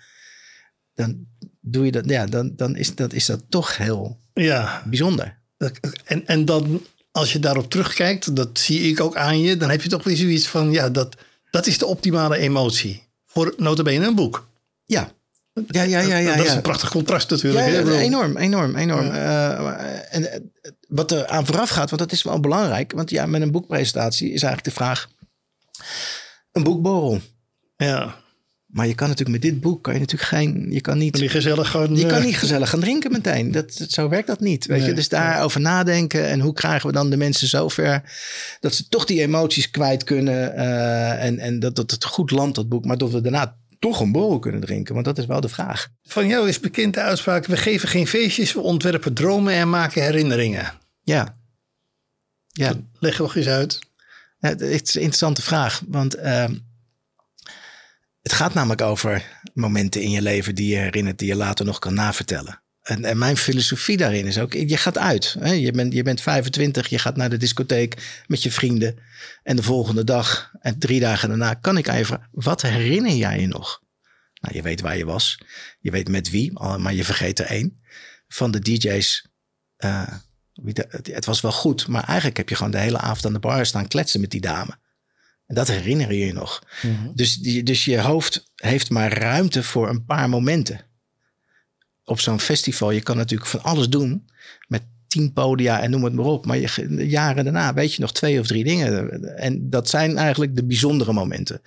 Dan 0.94 1.26
doe 1.60 1.86
je 1.86 1.92
dat, 1.92 2.10
ja, 2.10 2.26
dan, 2.26 2.54
dan 2.56 2.76
is, 2.76 2.96
dat, 2.96 3.14
is 3.14 3.26
dat 3.26 3.44
toch 3.50 3.78
heel 3.78 4.20
ja, 4.34 4.84
bijzonder. 4.86 5.38
En, 6.04 6.28
en 6.28 6.46
dan, 6.46 6.86
als 7.12 7.34
je 7.34 7.40
daarop 7.40 7.70
terugkijkt, 7.70 8.36
dat 8.36 8.60
zie 8.60 8.82
ik 8.82 9.00
ook 9.00 9.16
aan 9.16 9.42
je, 9.42 9.58
dan 9.58 9.70
heb 9.70 9.82
je 9.82 9.90
toch 9.90 10.04
weer 10.04 10.18
zoiets 10.18 10.48
van, 10.48 10.72
ja, 10.72 10.90
dat, 10.90 11.16
dat 11.52 11.68
is 11.68 11.78
de 11.78 11.86
optimale 11.86 12.38
emotie. 12.38 13.08
Voor 13.26 13.54
notabene 13.58 14.06
een 14.06 14.16
boek. 14.16 14.48
Ja, 14.86 15.12
ja, 15.68 15.84
ja, 15.84 16.00
ja. 16.00 16.18
ja, 16.18 16.36
dat 16.36 16.46
is 16.46 16.52
ja. 16.52 16.56
een 16.56 16.62
prachtig 16.62 16.90
contrast 16.90 17.30
natuurlijk. 17.30 17.68
Ja, 17.68 18.00
enorm, 18.00 18.38
enorm, 18.38 18.76
enorm. 18.76 19.12
Eh, 19.12 20.16
en 20.16 20.32
eh, 20.32 20.40
wat 20.92 21.12
er 21.12 21.28
aan 21.28 21.46
vooraf 21.46 21.70
gaat, 21.70 21.90
want 21.90 22.02
dat 22.02 22.12
is 22.12 22.24
wel 22.24 22.40
belangrijk. 22.40 22.92
Want 22.92 23.10
ja, 23.10 23.26
met 23.26 23.42
een 23.42 23.52
boekpresentatie 23.52 24.26
is 24.32 24.44
eigenlijk 24.44 24.64
de 24.64 24.72
vraag... 24.84 25.10
Een 26.52 26.64
boekborrel. 26.64 27.20
Ja, 27.78 28.16
Maar 28.66 28.88
je 28.88 28.96
kan 28.96 29.08
natuurlijk 29.08 29.44
met 29.44 29.52
dit 29.52 29.62
boek, 29.62 29.84
kan 29.84 29.94
je 29.94 30.00
natuurlijk 30.00 30.30
geen... 30.30 30.68
Je 30.70 30.82
kan 30.82 30.98
niet 30.98 31.14
die 31.14 31.30
gezellig 31.30 31.70
gewoon... 31.70 31.96
Je 31.96 32.06
kan 32.06 32.18
eh, 32.18 32.26
niet 32.26 32.38
gezellig 32.38 32.70
gaan 32.70 32.80
drinken 32.80 33.12
meteen. 33.12 33.52
Dat, 33.52 33.78
dat- 33.78 33.90
zo 33.92 34.10
werkt 34.10 34.28
dat 34.28 34.40
niet. 34.40 34.66
Weet 34.66 34.86
je? 34.86 34.94
Dus 34.94 35.10
daarover 35.10 35.62
nadenken. 35.62 36.28
En 36.28 36.40
hoe 36.40 36.54
krijgen 36.54 36.88
we 36.88 36.94
dan 36.94 37.10
de 37.10 37.18
mensen 37.18 37.48
zover 37.48 38.04
dat 38.60 38.74
ze 38.76 38.88
toch 38.88 39.06
die 39.06 39.22
emoties 39.22 39.70
kwijt 39.72 40.04
kunnen. 40.04 40.56
eh, 40.56 41.24
en, 41.26 41.40
en 41.40 41.60
dat, 41.60 41.76
dat 41.76 41.92
het 41.92 42.06
goed 42.06 42.32
landt, 42.32 42.56
dat 42.56 42.70
boek. 42.70 42.86
Maar 42.86 42.98
dat 42.98 43.12
we 43.12 43.22
daarna 43.22 43.58
toch 43.80 44.00
een 44.00 44.12
borrel 44.12 44.40
kunnen 44.40 44.62
drinken. 44.62 44.94
Want 44.94 45.06
dat 45.06 45.18
is 45.18 45.26
wel 45.26 45.42
de 45.42 45.50
vraag. 45.50 45.88
Van 46.04 46.28
jou 46.28 46.48
is 46.48 46.60
bekend 46.60 46.94
de 46.94 47.00
uitspraak, 47.02 47.46
we 47.46 47.58
geven 47.58 47.90
geen 47.90 48.08
feestjes, 48.08 48.54
we 48.54 48.60
ontwerpen 48.62 49.14
dromen 49.14 49.54
en 49.54 49.70
maken 49.70 50.04
herinneringen. 50.04 50.80
Ja. 51.02 51.40
Ja, 52.48 52.74
Leg 53.00 53.20
nog 53.20 53.36
eens 53.36 53.48
uit. 53.48 53.80
Ja, 54.40 54.50
het 54.50 54.62
is 54.62 54.96
een 54.96 55.02
interessante 55.02 55.42
vraag. 55.42 55.82
Want 55.88 56.16
ehm, 56.16 56.56
het 58.22 58.34
gaat 58.34 58.54
namelijk 58.54 58.82
over 58.82 59.40
momenten 59.54 60.02
in 60.02 60.12
je 60.12 60.22
leven 60.22 60.56
die 60.56 60.68
je 60.68 60.78
herinnert, 60.78 61.20
die 61.20 61.28
je 61.28 61.36
later 61.36 61.66
nog 61.66 61.80
kan 61.80 61.94
navertellen. 61.94 62.62
En, 62.82 63.06
en 63.06 63.18
mijn 63.18 63.38
filosofie 63.38 63.98
daarin 63.98 64.26
is 64.26 64.38
ook, 64.40 64.54
je 64.54 64.78
gaat 64.78 64.98
uit. 64.98 65.36
Hè? 65.40 65.52
Je, 65.52 65.72
bent, 65.72 65.94
je 65.94 66.04
bent 66.04 66.22
25, 66.22 66.88
je 66.88 67.00
gaat 67.00 67.16
naar 67.16 67.30
de 67.30 67.38
discotheek 67.38 68.24
met 68.28 68.44
je 68.44 68.52
vrienden. 68.52 68.98
En 69.44 69.56
de 69.56 69.64
volgende 69.64 70.04
dag 70.04 70.52
en 70.60 70.80
drie 70.80 71.00
dagen 71.00 71.30
daarna 71.30 71.54
kan 71.54 71.78
ik 71.78 71.90
aan 71.90 71.98
je 71.98 72.06
vragen, 72.06 72.28
wat 72.32 72.62
herinner 72.62 73.14
jij 73.14 73.40
je 73.40 73.48
nog? 73.48 73.82
Nou, 74.42 74.56
je 74.56 74.62
weet 74.62 74.82
waar 74.82 74.98
je 74.98 75.06
was. 75.06 75.40
Je 75.80 75.92
weet 75.92 76.10
met 76.10 76.30
wie, 76.30 76.52
maar 76.78 76.94
je 76.94 77.04
vergeet 77.04 77.40
er 77.40 77.46
één. 77.46 77.82
Van 78.28 78.52
de 78.52 78.60
DJ's. 78.60 79.30
eh, 79.78 80.14
het, 80.64 81.26
was 81.26 81.42
wel 81.42 81.52
goed, 81.52 81.88
maar 81.88 82.04
eigenlijk 82.04 82.38
heb 82.38 82.50
je 82.50 82.56
gewoon 82.56 82.72
de 82.72 82.78
hele 82.78 82.98
avond 82.98 83.26
aan 83.26 83.34
de 83.34 83.40
bar 83.40 83.66
staan 83.66 83.88
kletsen 83.88 84.22
met 84.22 84.32
die 84.32 84.42
dame. 84.42 84.80
En 85.46 85.56
dat 85.56 85.68
herinner 85.68 86.14
je 86.14 86.26
je 86.26 86.34
nog. 86.34 86.64
Dus, 87.14 87.36
die, 87.36 87.64
dus 87.64 87.86
je 87.86 88.00
hoofd 88.00 88.52
heeft 88.56 88.90
maar 88.90 89.14
ruimte 89.18 89.64
voor 89.64 89.90
een 89.90 90.06
paar 90.06 90.30
momenten. 90.30 90.82
Op 92.04 92.20
zo'n 92.20 92.40
festival, 92.40 92.92
je 92.92 93.02
kan 93.02 93.18
natuurlijk 93.18 93.50
van 93.50 93.64
alles 93.64 93.90
doen. 93.90 94.30
Met 94.68 94.84
tien 95.08 95.34
podia 95.34 95.82
en 95.82 95.92
noem 95.92 96.04
het 96.04 96.14
maar 96.14 96.26
op. 96.26 96.46
Maar 96.46 96.58
je, 96.58 96.96
jaren 97.08 97.44
daarna 97.44 97.74
weet 97.74 97.94
je 97.94 98.02
nog 98.02 98.12
twee 98.12 98.40
of 98.40 98.48
drie 98.48 98.64
dingen. 98.64 99.24
En 99.38 99.70
dat 99.70 99.90
zijn 99.90 100.18
eigenlijk 100.18 100.56
de 100.56 100.66
bijzondere 100.66 101.14
momenten. 101.14 101.62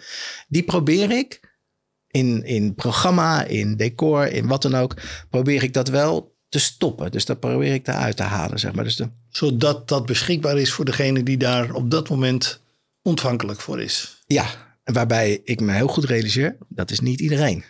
Die 0.48 0.62
probeer 0.62 1.10
ik 1.10 1.40
in, 2.10 2.44
in 2.44 2.74
programma, 2.74 3.44
in 3.44 3.76
decor, 3.76 4.32
in 4.32 4.46
wat 4.46 4.62
dan 4.62 4.74
ook. 4.74 4.96
Probeer 5.30 5.62
ik 5.62 5.72
dat 5.72 5.88
wel 5.88 6.33
te 6.54 6.60
stoppen. 6.60 7.10
Dus 7.10 7.24
dat 7.24 7.40
probeer 7.40 7.74
ik 7.74 7.88
eruit 7.88 8.16
te 8.16 8.22
halen, 8.22 8.58
zeg 8.58 8.72
maar. 8.72 8.84
Dus 8.84 8.96
de, 8.96 9.08
Zodat 9.30 9.88
dat 9.88 10.06
beschikbaar 10.06 10.58
is 10.58 10.72
voor 10.72 10.84
degene 10.84 11.22
die 11.22 11.36
daar 11.36 11.72
op 11.72 11.90
dat 11.90 12.08
moment 12.08 12.60
ontvankelijk 13.02 13.60
voor 13.60 13.80
is. 13.80 14.22
ja, 14.26 14.46
waarbij 14.84 15.40
ik 15.44 15.60
me 15.60 15.72
heel 15.72 15.86
goed 15.88 16.04
realiseer, 16.04 16.56
dat 16.68 16.90
is 16.90 17.00
niet 17.00 17.20
iedereen. 17.20 17.64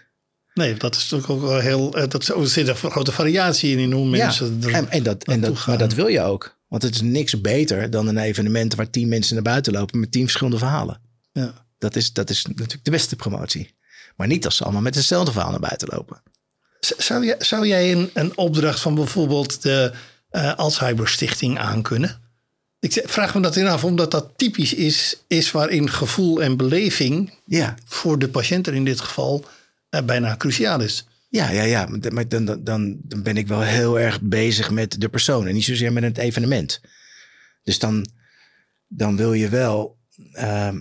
Nee, 0.55 0.75
dat 0.75 0.95
is 0.95 1.03
natuurlijk 1.11 1.31
ook 1.31 1.41
wel 1.51 1.59
heel. 1.61 1.95
eh, 1.97 2.09
Dat 2.09 2.23
is- 2.23 2.29
er 2.29 2.47
zit 2.49 2.69
een 2.69 2.77
grote 2.77 3.13
variatie 3.13 3.71
in, 3.73 3.79
in 3.79 3.93
hoe 3.93 4.07
mensen 4.07 4.57
ja, 4.61 4.67
er 4.69 4.75
en, 4.75 4.91
en 4.91 5.03
dat, 5.03 5.25
en 5.25 5.41
dat, 5.41 5.67
maar 5.67 5.79
dat 5.79 5.95
wil 5.95 6.07
je 6.07 6.21
ook. 6.21 6.59
Want 6.69 6.83
het 6.83 6.95
is 6.95 7.01
niks 7.01 7.41
beter 7.41 7.91
dan 7.91 8.07
een 8.07 8.19
evenement 8.19 8.75
waar 8.75 8.91
tien 8.91 9.09
mensen 9.09 9.35
naar 9.35 9.43
buiten 9.45 9.73
lopen 9.73 10.01
met 10.01 10.13
tien 10.13 10.23
verschillende 10.23 10.59
verhalen. 10.59 11.01
Ja. 11.33 11.67
Dat 11.79 11.97
is, 11.97 12.13
dat 12.13 12.31
is 12.31 12.45
natuurlijk 12.47 12.85
de 12.85 12.91
beste 12.91 13.17
promotie. 13.17 13.75
Maar 14.17 14.27
niet 14.27 14.45
als 14.45 14.57
ze 14.57 14.63
allemaal 14.65 14.83
met 14.83 14.95
hetzelfde 14.95 15.33
verhaal 15.33 15.51
naar 15.51 15.61
buiten 15.61 15.89
lopen. 15.91 16.23
Zou 16.99 17.25
jij, 17.25 17.35
zou 17.39 17.67
jij 17.67 17.93
een, 17.93 18.11
een 18.15 18.37
opdracht 18.37 18.81
van 18.81 18.95
bijvoorbeeld 18.95 19.63
de 19.63 19.93
eh, 20.31 20.55
Alzheimer 20.55 21.09
Stichting 21.09 21.59
aankunnen? 21.59 22.23
Ik 22.81 23.03
vraag 23.05 23.35
me 23.35 23.41
dat 23.41 23.57
in 23.57 23.67
af, 23.67 23.85
omdat 23.85 24.11
dat 24.11 24.29
typisch 24.37 24.75
is, 24.75 25.17
is 25.27 25.51
waarin 25.51 25.91
gevoel 25.91 26.43
en 26.43 26.57
beleving 26.57 27.33
Ja, 27.47 27.75
voor 27.87 28.19
de 28.19 28.29
patiënt 28.29 28.67
er 28.67 28.75
in 28.75 28.85
dit 28.85 29.01
geval 29.01 29.45
eh, 29.89 30.03
bijna 30.03 30.37
cruciaal 30.37 30.81
is. 30.81 31.07
ja, 31.29 31.51
ja. 31.51 31.63
ja. 31.63 31.87
Maar 31.87 32.01
dan- 32.01 32.15
Maar 32.15 32.29
dan, 32.29 32.45
dan, 32.45 32.65
dan, 32.65 32.97
dan 33.03 33.23
ben 33.23 33.37
ik 33.37 33.49
wel 33.49 33.61
heel 33.61 34.01
erg 34.01 34.21
bezig 34.21 34.71
met 34.71 35.01
de 35.01 35.09
persoon 35.09 35.47
en 35.47 35.55
niet 35.55 35.65
zozeer 35.65 35.93
met 35.93 36.03
het 36.03 36.19
evenement. 36.19 36.81
Dus 37.63 37.79
dan, 37.79 38.07
dan 38.89 39.17
wil 39.17 39.33
je 39.33 39.49
wel. 39.49 39.97
ehm, 40.33 40.79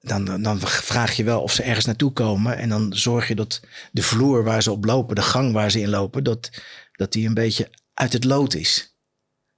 dan, 0.00 0.42
dan- 0.42 0.60
vraag 0.60 1.12
je 1.16 1.24
wel 1.24 1.40
of 1.42 1.52
ze 1.52 1.62
ergens 1.62 1.86
naartoe 1.86 2.12
komen. 2.12 2.56
En 2.58 2.68
dan 2.68 2.92
zorg 2.96 3.28
je 3.28 3.34
dat 3.34 3.60
de 3.92 4.02
vloer 4.02 4.44
waar 4.44 4.62
ze 4.62 4.70
op 4.70 4.84
lopen, 4.84 5.14
de 5.14 5.22
gang 5.22 5.52
waar 5.52 5.70
ze 5.70 5.80
in 5.80 5.88
lopen, 5.88 6.24
dat, 6.24 6.50
dat 6.92 7.12
die 7.12 7.26
een 7.26 7.34
beetje 7.34 7.70
uit 7.94 8.12
het 8.12 8.24
lood 8.24 8.54
is. 8.54 8.96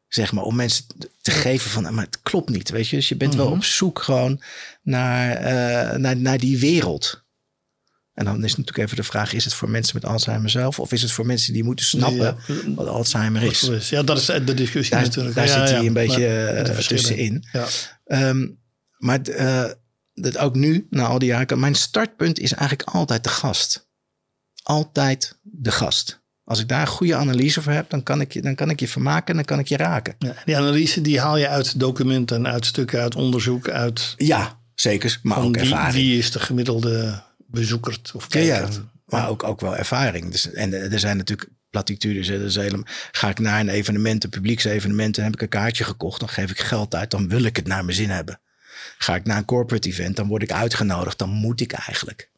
Zeg 0.08 0.32
maar, 0.32 0.44
om 0.44 0.56
mensen 0.56 0.84
te 1.20 1.30
geven 1.30 1.70
van, 1.70 1.94
maar 1.94 2.04
het 2.04 2.22
klopt 2.22 2.48
niet, 2.48 2.70
weet 2.70 2.88
je. 2.88 2.96
Dus 2.96 3.08
je 3.08 3.16
bent 3.16 3.34
wel 3.34 3.50
op 3.50 3.64
zoek 3.64 4.02
gewoon 4.02 4.42
naar, 4.82 5.32
eh, 5.36 5.98
naar, 5.98 6.16
naar 6.16 6.38
die 6.38 6.58
wereld. 6.58 7.22
En 8.14 8.24
dan 8.24 8.44
is 8.44 8.56
natuurlijk 8.56 8.78
even 8.84 8.96
de 8.96 9.02
vraag, 9.02 9.32
is 9.32 9.44
het 9.44 9.54
voor 9.54 9.70
mensen 9.70 10.00
met 10.00 10.10
Alzheimer 10.10 10.50
zelf? 10.50 10.78
Of 10.80 10.92
is 10.92 11.02
het 11.02 11.12
voor 11.12 11.26
mensen 11.26 11.52
die 11.52 11.64
moeten 11.64 11.84
snappen 11.84 12.36
Ja. 12.46 12.74
wat 12.74 12.86
Alzheimer 12.86 13.42
is? 13.42 13.88
Ja, 13.88 14.02
dat 14.02 14.18
is 14.18 14.26
de 14.26 14.54
discussie 14.54 14.94
Daar, 14.94 15.02
natuurlijk. 15.04 15.34
daar 15.34 15.46
Ja, 15.46 15.52
zit 15.58 15.68
ja, 15.68 15.74
hij 15.76 15.86
een 15.86 15.92
beetje 15.92 16.26
eh, 16.26 16.76
tussenin. 16.78 17.44
Ja. 17.52 17.66
Ehm, 18.04 18.48
maar 18.96 19.20
eh, 19.22 19.70
dat 20.22 20.38
ook 20.38 20.54
nu, 20.54 20.86
na 20.90 21.06
al 21.06 21.18
die 21.18 21.28
jaren, 21.28 21.60
mijn 21.60 21.74
startpunt 21.74 22.38
is 22.38 22.52
eigenlijk 22.52 22.88
altijd 22.88 23.24
de 23.24 23.28
gast. 23.30 23.88
Altijd 24.62 25.38
de 25.42 25.70
gast. 25.72 26.20
Als 26.44 26.60
ik 26.60 26.68
daar 26.68 26.80
een 26.80 26.86
goede 26.86 27.14
analyse 27.14 27.62
voor 27.62 27.72
heb, 27.72 27.90
dan 27.90 28.02
kan 28.02 28.20
ik 28.20 28.32
je, 28.32 28.42
dan 28.42 28.54
kan 28.54 28.70
ik 28.70 28.80
je 28.80 28.88
vermaken 28.88 29.26
en 29.26 29.34
dan 29.34 29.44
kan 29.44 29.58
ik 29.58 29.66
je 29.68 29.76
raken. 29.76 30.14
Ja, 30.18 30.34
die 30.44 30.56
analyse 30.56 31.00
die 31.00 31.20
haal 31.20 31.36
je 31.36 31.48
uit 31.48 31.80
documenten, 31.80 32.46
uit 32.46 32.66
stukken, 32.66 33.00
uit 33.00 33.14
onderzoek, 33.14 33.68
uit 33.68 34.14
Ja, 34.16 34.60
zeker. 34.74 35.18
Maar 35.22 35.38
ook 35.38 35.54
wie, 35.54 35.62
ervaring. 35.62 35.94
wie 35.94 36.18
is 36.18 36.30
de 36.30 36.40
gemiddelde 36.40 37.22
bezoeker 37.46 37.98
of 38.12 38.22
Ja, 38.22 38.28
kijker. 38.28 38.72
ja, 38.72 38.90
maar 39.06 39.28
ook, 39.28 39.44
ook 39.44 39.60
wel 39.60 39.76
ervaring. 39.76 40.30
Dus, 40.30 40.52
en 40.52 40.72
er 40.92 40.98
zijn 40.98 41.16
natuurlijk 41.16 41.50
platitudes. 41.70 42.28
Hè. 42.28 42.38
Dus 42.38 42.54
helemaal, 42.54 42.86
ga 43.12 43.28
ik 43.28 43.38
naar 43.38 43.60
een 43.60 43.68
evenement, 43.68 44.24
een 44.24 44.30
publieksevenement... 44.30 45.18
en 45.18 45.24
heb 45.24 45.32
ik 45.34 45.42
een 45.42 45.48
kaartje 45.48 45.84
gekocht, 45.84 46.20
dan 46.20 46.28
geef 46.28 46.50
ik 46.50 46.60
geld 46.60 46.94
uit... 46.94 47.10
dan 47.10 47.28
wil 47.28 47.42
ik 47.42 47.56
het 47.56 47.66
naar 47.66 47.84
mijn 47.84 47.96
zin 47.96 48.10
hebben. 48.10 48.40
Ga 49.02 49.14
ik 49.14 49.24
naar 49.24 49.36
een 49.36 49.44
corporate 49.44 49.88
event, 49.88 50.16
dan 50.16 50.28
word 50.28 50.42
ik 50.42 50.52
uitgenodigd... 50.52 51.18
dan 51.18 51.28
moet 51.30 51.60
ik 51.60 51.72
eigenlijk. 51.72 52.30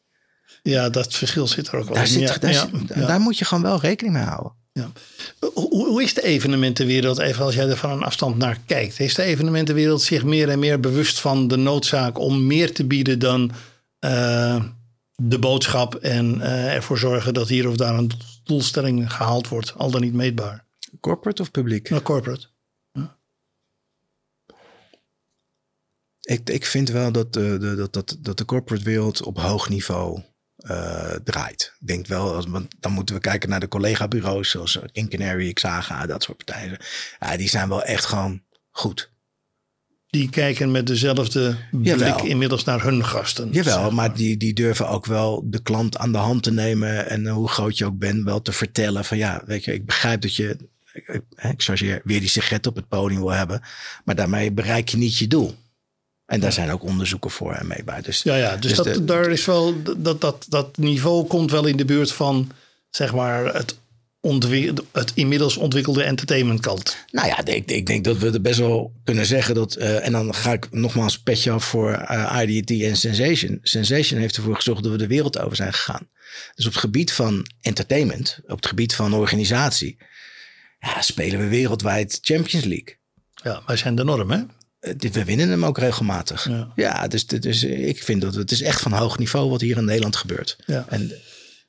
Ja, 0.61 0.89
dat 0.89 1.13
verschil 1.13 1.47
zit 1.47 1.67
er 1.67 1.75
ook 1.75 1.85
wel 1.85 1.93
Daar, 1.93 2.03
in. 2.03 2.09
zit, 2.11 2.21
ja, 2.21 2.37
daar, 2.37 2.51
ja, 2.51 2.69
zit- 2.71 2.95
ja. 2.95 3.05
daar 3.05 3.19
moet 3.19 3.37
je 3.37 3.45
gewoon 3.45 3.63
wel 3.63 3.79
rekening 3.79 4.15
mee 4.15 4.23
houden. 4.23 4.51
Ja. 4.71 4.91
Hoe, 5.53 5.87
hoe 5.87 6.03
is 6.03 6.13
de 6.13 6.23
evenementenwereld, 6.23 7.17
even 7.19 7.45
als 7.45 7.55
jij 7.55 7.69
er 7.69 7.77
van 7.77 7.89
een 7.91 8.03
afstand 8.03 8.37
naar 8.37 8.57
kijkt, 8.65 8.99
is 8.99 9.13
de 9.13 9.23
evenementenwereld 9.23 10.01
zich 10.01 10.23
meer 10.23 10.49
en 10.49 10.59
meer 10.59 10.79
bewust 10.79 11.19
van 11.19 11.47
de 11.47 11.55
noodzaak 11.57 12.19
om 12.19 12.47
meer 12.47 12.73
te 12.73 12.85
bieden 12.85 13.19
dan 13.19 13.51
uh, 14.05 14.63
de 15.15 15.39
boodschap 15.39 15.95
en 15.95 16.35
uh, 16.37 16.73
ervoor 16.73 16.97
zorgen 16.97 17.33
dat 17.33 17.47
hier 17.47 17.67
of 17.69 17.75
daar 17.75 17.97
een 17.97 18.11
doelstelling 18.43 19.13
gehaald 19.13 19.47
wordt, 19.47 19.73
al 19.77 19.91
dan 19.91 20.01
niet 20.01 20.13
meetbaar? 20.13 20.65
Corporate 20.99 21.41
of 21.41 21.51
publiek? 21.51 21.89
Nou, 21.89 22.01
corporate. 22.01 22.47
Ik, 26.23 26.49
ik 26.49 26.65
vind 26.65 26.89
wel 26.89 27.11
dat 27.11 27.33
de, 27.33 27.57
de, 27.59 27.75
dat, 27.75 27.93
dat, 27.93 28.17
dat 28.19 28.37
de 28.37 28.45
corporate 28.45 28.83
wereld 28.83 29.21
op 29.21 29.39
hoog 29.39 29.69
niveau 29.69 30.21
uh, 30.57 31.15
draait. 31.23 31.73
Ik 31.79 31.87
denk 31.87 32.07
wel, 32.07 32.35
als, 32.35 32.45
dan 32.79 32.91
moeten 32.91 33.15
we 33.15 33.21
kijken 33.21 33.49
naar 33.49 33.59
de 33.59 33.67
collega-bureaus 33.67 34.49
zoals 34.49 34.79
Canary, 35.09 35.53
Xaga, 35.53 36.05
dat 36.05 36.23
soort 36.23 36.45
partijen. 36.45 36.77
Ja, 37.19 37.37
die 37.37 37.49
zijn 37.49 37.69
wel 37.69 37.83
echt 37.83 38.05
gewoon 38.05 38.41
goed. 38.71 39.11
Die 40.07 40.29
kijken 40.29 40.71
met 40.71 40.87
dezelfde 40.87 41.57
blik 41.71 42.21
inmiddels 42.21 42.63
naar 42.63 42.83
hun 42.83 43.05
gasten. 43.05 43.51
Jawel, 43.51 43.81
maar. 43.81 43.93
maar 43.93 44.15
die, 44.15 44.37
die 44.37 44.53
durven 44.53 44.87
ook 44.89 45.05
wel 45.05 45.43
de 45.45 45.61
klant 45.61 45.97
aan 45.97 46.11
de 46.11 46.17
hand 46.17 46.43
te 46.43 46.51
nemen. 46.51 47.09
En 47.09 47.27
hoe 47.27 47.49
groot 47.49 47.77
je 47.77 47.85
ook 47.85 47.97
bent, 47.97 48.23
wel 48.23 48.41
te 48.41 48.51
vertellen 48.51 49.05
van 49.05 49.17
ja, 49.17 49.41
weet 49.45 49.63
je, 49.63 49.73
ik 49.73 49.85
begrijp 49.85 50.21
dat 50.21 50.35
je, 50.35 50.57
ik, 50.93 51.21
ik 51.63 52.01
weer 52.03 52.19
die 52.19 52.29
sigaret 52.29 52.67
op 52.67 52.75
het 52.75 52.87
podium 52.87 53.19
wil 53.19 53.31
hebben. 53.31 53.61
Maar 54.05 54.15
daarmee 54.15 54.51
bereik 54.51 54.89
je 54.89 54.97
niet 54.97 55.17
je 55.17 55.27
doel. 55.27 55.55
En 56.25 56.39
daar 56.39 56.53
zijn 56.53 56.71
ook 56.71 56.83
onderzoeken 56.83 57.31
voor 57.31 57.53
en 57.53 57.67
mee 57.67 57.83
bij. 57.83 58.01
Dus, 58.01 58.23
ja, 58.23 58.35
ja, 58.35 58.57
dus, 58.57 58.73
dus 58.73 58.93
dat, 58.93 59.07
daar 59.07 59.31
is 59.31 59.45
wel, 59.45 59.75
dat, 59.97 60.21
dat, 60.21 60.45
dat 60.49 60.77
niveau 60.77 61.27
komt 61.27 61.51
wel 61.51 61.65
in 61.65 61.77
de 61.77 61.85
buurt 61.85 62.11
van 62.11 62.51
zeg 62.89 63.13
maar 63.13 63.53
het, 63.53 63.77
het 64.91 65.11
inmiddels 65.13 65.57
ontwikkelde 65.57 66.03
entertainment 66.03 66.59
kant. 66.59 66.97
Nou 67.11 67.27
ja, 67.27 67.45
ik, 67.45 67.71
ik 67.71 67.85
denk 67.85 68.03
dat 68.03 68.17
we 68.17 68.31
er 68.31 68.41
best 68.41 68.59
wel 68.59 68.93
kunnen 69.03 69.25
zeggen 69.25 69.55
dat. 69.55 69.77
Uh, 69.77 70.05
en 70.05 70.11
dan 70.11 70.33
ga 70.33 70.51
ik 70.51 70.67
nogmaals 70.71 71.19
petje 71.19 71.51
af 71.51 71.65
voor 71.65 71.91
uh, 71.91 72.41
eh, 72.41 72.49
IDT 72.49 72.81
en 72.81 72.97
Sensation. 72.97 73.59
Sensation 73.61 74.19
heeft 74.19 74.35
ervoor 74.35 74.55
gezorgd 74.55 74.83
dat 74.83 74.91
we 74.91 74.97
de 74.97 75.07
wereld 75.07 75.39
over 75.39 75.55
zijn 75.55 75.73
gegaan. 75.73 76.09
Dus 76.55 76.65
op 76.65 76.71
het 76.71 76.81
gebied 76.81 77.11
van 77.11 77.47
entertainment, 77.61 78.39
op 78.43 78.55
het 78.55 78.67
gebied 78.67 78.95
van 78.95 79.13
organisatie, 79.13 79.97
ja, 80.79 81.01
spelen 81.01 81.39
we 81.39 81.47
wereldwijd 81.47 82.19
Champions 82.21 82.65
League. 82.65 82.97
Ja, 83.33 83.61
wij 83.65 83.77
zijn 83.77 83.95
de 83.95 84.03
norm, 84.03 84.31
hè? 84.31 84.39
Eh, 84.83 85.11
we 85.11 85.25
winnen 85.25 85.49
hem 85.49 85.65
ook 85.65 85.77
regelmatig. 85.77 86.47
Ja, 86.49 86.67
ja 86.75 87.07
dus, 87.07 87.27
dus 87.27 87.63
ik 87.63 88.03
vind 88.03 88.21
dat 88.21 88.35
het 88.35 88.51
is 88.51 88.61
echt 88.61 88.81
van 88.81 88.91
hoog 88.91 89.17
niveau 89.17 89.49
wat 89.49 89.61
hier 89.61 89.77
in 89.77 89.85
Nederland 89.85 90.15
gebeurt. 90.15 90.57
Ja. 90.65 90.85
En, 90.89 91.11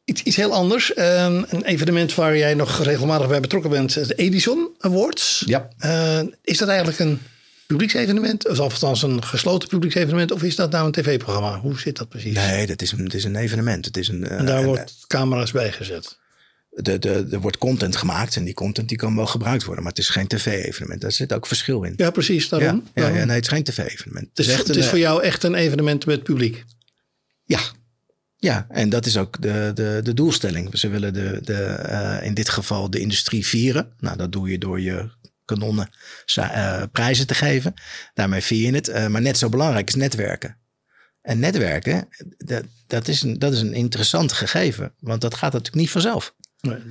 iets, 0.05 0.22
iets 0.22 0.37
heel 0.37 0.53
anders. 0.53 0.92
Uh, 0.96 1.24
een 1.24 1.64
evenement 1.64 2.14
waar 2.14 2.37
jij 2.37 2.55
nog 2.55 2.83
regelmatig 2.83 3.29
bij 3.29 3.40
betrokken 3.40 3.70
bent. 3.70 3.94
Het 3.94 4.18
Edison 4.18 4.68
Awards. 4.79 5.42
Ja. 5.46 5.68
Uh, 5.81 6.20
is 6.42 6.59
dat 6.59 6.68
eigenlijk 6.68 6.98
een 6.98 7.20
publieksevenement? 7.66 8.48
Of 8.48 8.59
althans 8.59 9.03
een 9.03 9.24
gesloten 9.24 9.68
publieksevenement? 9.68 10.33
Of 10.33 10.42
is 10.42 10.57
dat 10.57 10.70
nou 10.70 10.87
een 10.87 10.92
tv-programma? 10.92 11.59
Hoe 11.61 11.81
zit 11.81 11.96
dat 11.96 12.09
precies? 12.09 12.35
Nee, 12.35 12.66
dat 12.66 12.83
is 12.83 12.92
een, 12.92 13.05
het 13.05 13.14
is 13.14 13.24
een 13.24 13.37
evenement. 13.37 13.85
Het 13.85 13.96
is 13.96 14.09
een, 14.09 14.29
en 14.29 14.46
daar 14.46 14.64
wordt 14.64 14.94
camera's 15.07 15.53
bij 15.53 15.72
gezet? 15.72 16.18
De, 16.75 16.99
de, 16.99 17.27
er 17.31 17.41
wordt 17.41 17.59
content 17.59 17.97
gemaakt 17.97 18.37
en 18.37 18.45
die 18.45 18.55
content 18.55 18.89
die 18.89 18.99
kan 18.99 19.17
wel 19.17 19.27
gebruikt 19.27 19.65
worden. 19.65 19.83
Maar 19.83 19.93
het 19.93 20.03
is 20.03 20.09
geen 20.09 20.27
tv-evenement. 20.27 21.01
Daar 21.01 21.13
zit 21.13 21.33
ook 21.33 21.47
verschil 21.47 21.83
in. 21.83 21.95
Ja, 21.97 22.11
precies. 22.11 22.49
Daarom. 22.49 22.87
Ja, 22.95 23.09
ja, 23.09 23.25
nee, 23.25 23.35
het 23.37 23.45
is 23.45 23.49
geen 23.49 23.65
tv-evenement. 23.65 24.29
Het 24.35 24.47
is, 24.47 24.55
het 24.55 24.77
is, 24.77 24.87
voor 24.87 24.99
jou 24.99 25.23
echt 25.23 25.43
een 25.43 25.55
evenement 25.55 26.07
met 26.07 26.23
publiek? 26.23 26.65
Ja. 27.45 27.61
Ja, 28.37 28.67
en 28.69 28.89
dat 28.89 29.07
is 29.07 29.17
ook 29.17 29.43
de, 29.43 29.71
de, 29.75 30.01
de 30.03 30.15
doelstelling. 30.15 30.79
Ze 30.79 30.89
willen 30.89 31.13
de, 31.13 31.39
de, 31.43 31.87
uh, 31.89 32.27
in 32.27 32.35
dit 32.35 32.49
geval 32.49 32.91
de 32.91 33.01
industrie 33.01 33.47
vieren. 33.47 33.93
Nou, 33.99 34.17
dat 34.17 34.33
doe 34.33 34.51
je 34.51 34.59
door 34.59 34.81
je 34.81 35.11
kanonnen 35.45 35.89
uh, 36.39 36.83
prijzen 36.93 37.27
te 37.27 37.35
geven. 37.35 37.75
Daarmee 38.15 38.41
vier 38.41 38.67
je 38.67 38.75
het. 38.75 38.89
Uh, 38.89 39.07
maar 39.07 39.21
net 39.21 39.39
zo 39.39 39.49
belangrijk 39.49 39.89
is 39.89 39.95
netwerken. 39.95 40.57
En 41.23 41.39
netwerken, 41.39 42.09
dat, 42.39 42.65
dat, 42.87 43.09
is 43.09 43.23
een, 43.23 43.39
dat 43.39 43.53
is 43.53 43.61
een 43.61 43.75
interessant 43.75 44.33
gegeven. 44.33 44.95
Want 44.99 45.21
dat 45.21 45.35
gaat 45.35 45.53
natuurlijk 45.53 45.81
niet 45.81 45.91
vanzelf. 45.91 46.35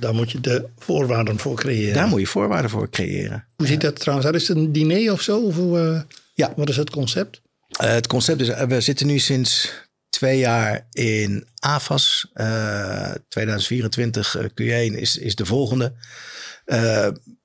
Daar 0.00 0.14
moet 0.14 0.30
je 0.30 0.40
de 0.40 0.68
voorwaarden 0.78 1.38
voor 1.38 1.56
creëren. 1.56 1.94
Daar 1.94 2.08
moet 2.08 2.20
je 2.20 2.26
voorwaarden 2.26 2.70
voor 2.70 2.90
creëren. 2.90 3.46
Hoe 3.56 3.66
ziet 3.66 3.80
dat 3.80 4.00
trouwens 4.00 4.26
uit? 4.26 4.36
Is 4.36 4.48
het 4.48 4.56
een 4.56 4.72
diner 4.72 5.12
of 5.12 5.20
zo? 5.20 5.40
Of 5.40 5.56
hoe, 5.56 5.78
uh, 5.78 6.00
ja. 6.34 6.52
Wat 6.56 6.68
is 6.68 6.76
het 6.76 6.90
concept? 6.90 7.40
Uh, 7.82 7.90
het 7.90 8.06
concept 8.06 8.40
is, 8.40 8.48
we 8.66 8.80
zitten 8.80 9.06
nu 9.06 9.18
sinds 9.18 9.72
twee 10.08 10.38
jaar 10.38 10.86
in 10.92 11.46
AFAS. 11.58 12.30
Uh, 12.34 13.10
2024 13.28 14.36
Q1 14.36 14.98
is, 14.98 15.16
is 15.16 15.34
de 15.34 15.46
volgende. 15.46 15.94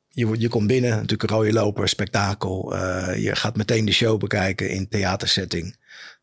je, 0.09 0.35
je 0.37 0.47
komt 0.47 0.67
binnen, 0.67 0.89
natuurlijk 0.89 1.23
een 1.23 1.37
rode 1.37 1.53
loper, 1.53 1.89
spektakel. 1.89 2.75
je 3.15 3.35
gaat 3.35 3.55
meteen 3.55 3.85
de 3.85 3.91
show 3.91 4.19
bekijken 4.19 4.69
in 4.69 4.89
theatersetting. 4.89 5.77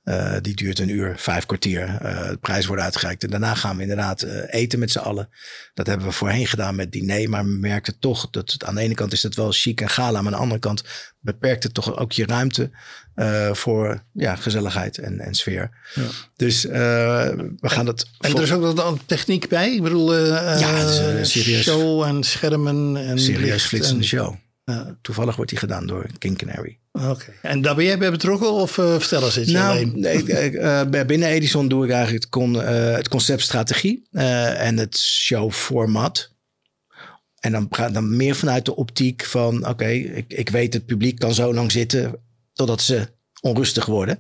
Uh, 0.09 0.37
die 0.43 0.55
duurt 0.55 0.79
een 0.79 0.89
uur, 0.89 1.15
vijf 1.17 1.47
kwartier. 1.47 1.99
Uh, 2.03 2.29
de 2.29 2.39
prijs 2.41 2.67
wordt 2.67 2.83
uitgereikt. 2.83 3.25
En 3.25 3.31
daarna 3.31 3.55
gaan 3.55 3.77
we 3.77 3.83
inderdaad 3.83 4.25
uh, 4.25 4.43
eten 4.47 4.79
met 4.79 4.91
z'n 4.91 4.99
allen. 4.99 5.29
Dat 5.75 5.87
hebben 5.87 6.07
we 6.07 6.13
voorheen 6.13 6.47
gedaan 6.47 6.75
met 6.75 6.93
diner. 6.93 7.29
Maar 7.29 7.45
we 7.45 7.51
merkten 7.51 7.99
toch 7.99 8.31
dat 8.31 8.53
het, 8.53 8.65
aan 8.65 8.75
de 8.75 8.81
ene 8.81 8.95
kant 8.95 9.13
is 9.13 9.21
dat 9.21 9.35
wel 9.35 9.53
chic 9.53 9.81
en 9.81 9.89
gala. 9.89 10.23
Maar 10.23 10.33
aan 10.33 10.39
de 10.39 10.43
andere 10.43 10.61
kant 10.61 10.83
beperkt 11.21 11.63
het 11.63 11.75
toch 11.75 11.97
ook 11.97 12.13
je 12.13 12.27
ruimte 12.27 12.71
voor 13.53 14.03
ja, 14.13 14.37
gezelligheid 14.37 14.99
en, 14.99 15.21
en 15.21 15.35
sfeer. 15.35 15.71
Ja. 15.95 16.03
Dus 16.37 16.63
we 16.63 17.59
gaan 17.61 17.85
dat. 17.85 18.11
En 18.21 18.35
er 18.35 18.43
is 18.43 18.53
ook 18.53 18.79
een 18.79 19.01
techniek 19.07 19.49
bij. 19.49 19.75
Ik 19.75 19.83
bedoel, 19.83 20.15
ja, 20.15 20.93
serieus, 21.25 21.65
show 21.65 22.03
en 22.03 22.23
schermen. 22.23 22.97
En 22.97 23.19
serieus 23.19 23.65
flitsende 23.65 24.01
en, 24.01 24.07
show. 24.07 24.35
Toevallig 25.03 25.37
wordt 25.37 25.51
die 25.51 25.61
gedaan 25.61 25.87
door 25.87 26.07
King 26.19 26.39
Canary. 26.39 26.79
Oké. 26.93 27.33
En 27.43 27.61
daar 27.63 27.75
ben 27.75 27.85
jij 27.85 27.99
bij 27.99 28.11
betrokken 28.11 28.53
of 28.53 28.77
uh, 28.77 28.99
vertel 28.99 29.25
eens 29.25 29.39
iets 29.39 29.51
nou, 29.51 29.71
alleen? 29.71 30.01
Nee, 30.01 30.53
uh, 30.53 31.05
binnen 31.07 31.29
Edison 31.29 31.69
doe 31.69 31.85
ik 31.85 31.91
eigenlijk 31.91 32.25
het, 32.25 32.33
con, 32.33 32.55
het 32.55 33.09
concept 33.09 33.43
strategie 33.43 34.09
en 34.11 34.77
het 34.77 34.99
showformat. 34.99 36.35
En 37.41 37.53
dan, 37.53 37.69
dan 37.93 38.17
meer 38.17 38.35
vanuit 38.35 38.65
de 38.65 38.77
optiek 38.77 39.25
van... 39.25 39.69
oké, 39.69 39.89
ik, 39.89 40.33
ik 40.33 40.49
weet 40.49 40.73
het 40.73 40.87
publiek 40.87 41.19
kan 41.19 41.35
zo 41.35 41.55
lang 41.55 41.73
zitten 41.73 42.21
totdat 42.53 42.81
ze 42.81 43.09
onrustig 43.41 43.87
worden. 43.87 44.19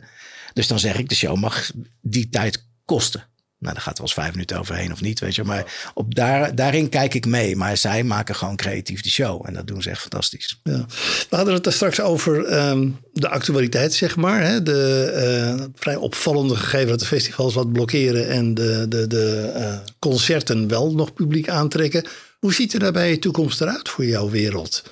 Dus 0.53 0.67
dan 0.67 0.79
zeg 0.79 0.99
ik, 0.99 1.09
de 1.09 1.15
show 1.15 1.37
mag 1.37 1.71
die 2.01 2.29
tijd 2.29 2.67
kosten. 2.85 3.29
Nou, 3.59 3.75
daar 3.75 3.83
gaat 3.83 3.99
wel 3.99 4.07
eens 4.07 4.16
vijf 4.16 4.31
minuten 4.31 4.59
overheen 4.59 4.92
of 4.92 5.01
niet, 5.01 5.21
weet 5.21 5.35
je. 5.35 5.45
Maar 5.45 5.90
op 5.95 6.14
daar, 6.14 6.55
daarin 6.55 6.88
kijk 6.88 7.14
ik 7.14 7.27
mee. 7.27 7.57
Maar 7.57 7.77
zij 7.77 8.05
maken 8.05 8.35
gewoon 8.35 8.57
creatief 8.57 9.03
de 9.03 9.11
show. 9.11 9.47
En 9.47 9.55
dat 9.55 9.66
doen 9.66 9.83
ze 9.83 9.90
echt 9.90 10.01
fantastisch. 10.01 10.61
We 10.62 10.87
hadden 11.31 11.55
het 11.55 11.66
er 11.66 11.73
straks 11.73 12.01
over 12.01 12.59
um, 12.69 12.99
de 13.12 13.29
actualiteit, 13.29 13.95
zeg 13.95 14.16
maar. 14.16 14.42
Hè? 14.42 14.62
De 14.62 15.55
uh, 15.59 15.64
vrij 15.75 15.97
opvallende 15.97 16.57
gegeven 16.57 16.88
dat 16.88 16.99
de 16.99 17.07
festivals 17.07 17.55
wat 17.55 17.73
blokkeren... 17.73 18.29
en 18.29 18.55
de, 18.55 18.87
de, 18.88 19.07
de 19.07 19.53
uh, 19.57 19.79
concerten 19.99 20.69
wel 20.69 20.95
nog 20.95 21.12
publiek 21.12 21.49
aantrekken. 21.49 22.05
Hoe 22.38 22.55
ziet 22.55 22.73
er 22.73 22.81
daarbij 22.81 23.11
de 23.11 23.19
toekomst 23.19 23.61
eruit 23.61 23.88
voor 23.88 24.05
jouw 24.05 24.31
wereld? 24.31 24.83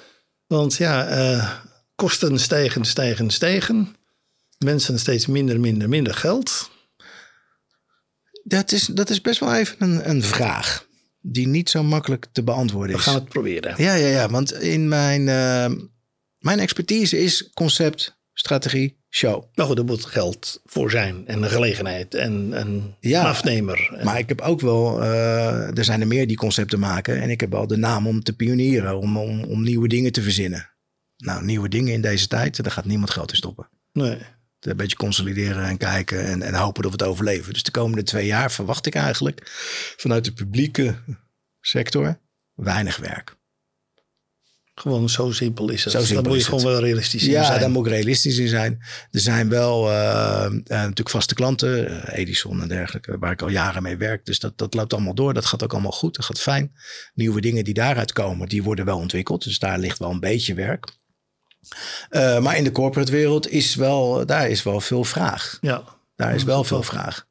Want 0.47 0.75
ja, 0.75 1.19
uh, 1.19 1.51
kosten 1.95 2.39
stijgen, 2.39 2.85
stijgen, 2.85 3.31
stijgen. 3.31 3.97
Mensen 4.59 4.99
steeds 4.99 5.27
minder, 5.27 5.61
minder, 5.61 5.89
minder 5.89 6.15
geld 6.15 6.73
dat 8.45 8.73
is, 8.73 8.87
dat 8.87 9.11
is 9.11 9.21
best 9.21 9.41
wel 9.41 9.55
even 9.55 9.77
een, 9.79 10.09
een 10.11 10.23
vraag 10.23 10.87
die 11.21 11.47
niet 11.47 11.71
zo 11.71 11.83
makkelijk 11.83 12.27
te 12.33 12.43
beantwoorden 12.43 12.97
is. 12.97 13.05
We 13.05 13.11
gaan 13.11 13.21
het 13.21 13.29
proberen. 13.29 13.75
Ja, 13.77 13.95
ja, 13.95 14.07
ja. 14.07 14.29
Want 14.29 14.53
in 14.53 14.89
mijn, 14.89 15.21
uh, 15.21 15.81
mijn 16.39 16.59
expertise 16.59 17.19
is 17.19 17.51
concept, 17.55 18.19
strategie, 18.33 19.03
show. 19.11 19.45
Nou 19.55 19.69
goed, 19.69 19.79
er 19.79 19.85
moet 19.85 20.05
geld 20.05 20.61
voor 20.65 20.91
zijn 20.91 21.27
en 21.27 21.43
een 21.43 21.51
gelegenheid 21.51 22.15
en 22.15 22.61
een 22.61 22.95
ja, 23.01 23.29
afnemer. 23.29 24.01
Maar 24.05 24.19
ik 24.19 24.29
heb 24.29 24.41
ook 24.41 24.61
wel, 24.61 25.03
uh, 25.03 25.79
er 25.79 25.85
zijn 25.85 26.01
er 26.01 26.07
meer 26.07 26.27
die 26.27 26.37
concepten 26.37 26.79
maken. 26.79 27.21
En 27.21 27.31
ik 27.31 27.41
heb 27.41 27.55
al 27.55 27.67
de 27.67 27.77
naam 27.77 28.07
om 28.07 28.23
te 28.23 28.37
pionieren, 28.37 28.99
om, 28.99 29.17
om, 29.17 29.45
om 29.45 29.63
nieuwe 29.63 29.89
dingen 29.89 30.13
te 30.13 30.23
verzinnen. 30.23 30.71
Nou, 31.17 31.45
nieuwe 31.45 31.69
dingen 31.69 31.93
in 31.93 32.01
deze 32.01 32.27
tijd, 32.27 32.63
daar 32.63 32.73
gaat 32.73 32.85
niemand 32.85 33.11
geld 33.11 33.31
in 33.31 33.37
stoppen. 33.37 33.69
Nee 33.93 34.19
een 34.71 34.77
beetje 34.77 34.97
consolideren 34.97 35.65
en 35.65 35.77
kijken 35.77 36.25
en, 36.25 36.43
en 36.43 36.55
hopen 36.55 36.83
dat 36.83 36.93
we 36.93 37.03
het 37.03 37.11
overleven. 37.11 37.53
Dus 37.53 37.63
de 37.63 37.71
komende 37.71 38.03
twee 38.03 38.27
jaar 38.27 38.53
verwacht 38.53 38.87
ik 38.87 38.95
eigenlijk 38.95 39.41
vanuit 39.97 40.25
de 40.25 40.33
publieke 40.33 40.95
sector 41.61 42.19
weinig 42.55 42.97
werk. 42.97 43.37
Gewoon 44.75 45.09
zo 45.09 45.33
simpel 45.33 45.71
is 45.71 45.85
het. 45.85 45.93
Zo 45.93 45.99
simpel 45.99 46.23
daar 46.23 46.33
moet 46.33 46.41
je 46.41 46.49
gewoon 46.49 46.65
wel 46.65 46.81
realistisch 46.81 47.23
in 47.23 47.31
ja, 47.31 47.43
zijn. 47.43 47.55
Ja, 47.55 47.61
daar 47.61 47.71
moet 47.71 47.87
ik 47.87 47.93
realistisch 47.93 48.39
in 48.39 48.49
zijn. 48.49 48.83
Er 49.11 49.21
zijn 49.21 49.49
wel 49.49 49.91
uh, 49.91 50.51
natuurlijk 50.67 51.11
vaste 51.11 51.35
klanten, 51.35 51.91
uh, 51.91 52.19
Edison 52.19 52.63
en 52.63 52.69
dergelijke, 52.69 53.19
waar 53.19 53.33
ik 53.33 53.43
al 53.43 53.49
jaren 53.49 53.83
mee 53.83 53.97
werk. 53.97 54.27
Dus 54.27 54.39
dat, 54.39 54.59
dat 54.59 54.75
loopt 54.75 54.93
allemaal 54.93 55.15
door. 55.15 55.35
Dat 55.35 55.47
gaat 55.47 55.63
ook 55.63 55.73
allemaal 55.73 55.93
goed. 55.93 56.17
Dat 56.17 56.25
gaat 56.25 56.41
fijn. 56.41 56.73
Nieuwe 57.15 57.41
dingen 57.41 57.65
die 57.65 57.75
daaruit 57.75 58.13
komen, 58.13 58.49
die 58.49 58.63
worden 58.63 58.85
wel 58.85 58.99
ontwikkeld. 58.99 59.45
Dus 59.45 59.59
daar 59.59 59.79
ligt 59.79 59.99
wel 59.99 60.11
een 60.11 60.21
beetje 60.21 60.55
werk. 60.55 60.87
Uh, 62.11 62.41
maar 62.41 62.57
in 62.57 62.65
de 62.65 62.73
corporate 62.73 63.13
wereld 63.13 63.51
is 63.51 63.75
wel, 63.75 64.27
daar 64.27 64.49
is 64.49 64.63
wel 64.63 64.81
veel 64.81 65.05
vraag. 65.05 65.59
Ja. 65.61 65.85
Daar 66.17 66.35
is 66.35 66.45
wel 66.45 66.65
veel 66.65 66.83
vraag. 66.83 67.27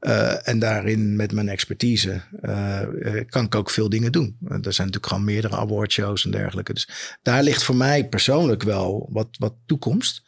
Uh, 0.00 0.48
en 0.48 0.58
daarin 0.58 1.16
met 1.16 1.32
mijn 1.32 1.48
expertise 1.48 2.22
uh, 2.42 2.80
kan 3.28 3.44
ik 3.44 3.54
ook 3.54 3.70
veel 3.70 3.88
dingen 3.88 4.12
doen. 4.12 4.36
er 4.40 4.48
zijn 4.50 4.86
natuurlijk 4.86 5.06
gewoon 5.06 5.24
meerdere 5.24 5.56
awardshows 5.56 6.24
en 6.24 6.30
dergelijke. 6.30 6.72
Dus 6.72 6.88
daar 7.22 7.42
ligt 7.42 7.62
voor 7.62 7.76
mij 7.76 8.08
persoonlijk 8.08 8.62
wel 8.62 9.08
wat, 9.12 9.28
wat 9.38 9.54
toekomst. 9.66 10.22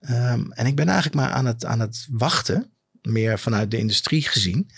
Um, 0.00 0.52
en 0.52 0.66
ik 0.66 0.76
ben 0.76 0.86
eigenlijk 0.86 1.16
maar 1.16 1.30
aan 1.30 1.46
het, 1.46 1.64
aan 1.64 1.80
het 1.80 2.06
wachten, 2.10 2.72
meer 3.02 3.38
vanuit 3.38 3.70
de 3.70 3.78
industrie 3.78 4.22
gezien. 4.22 4.70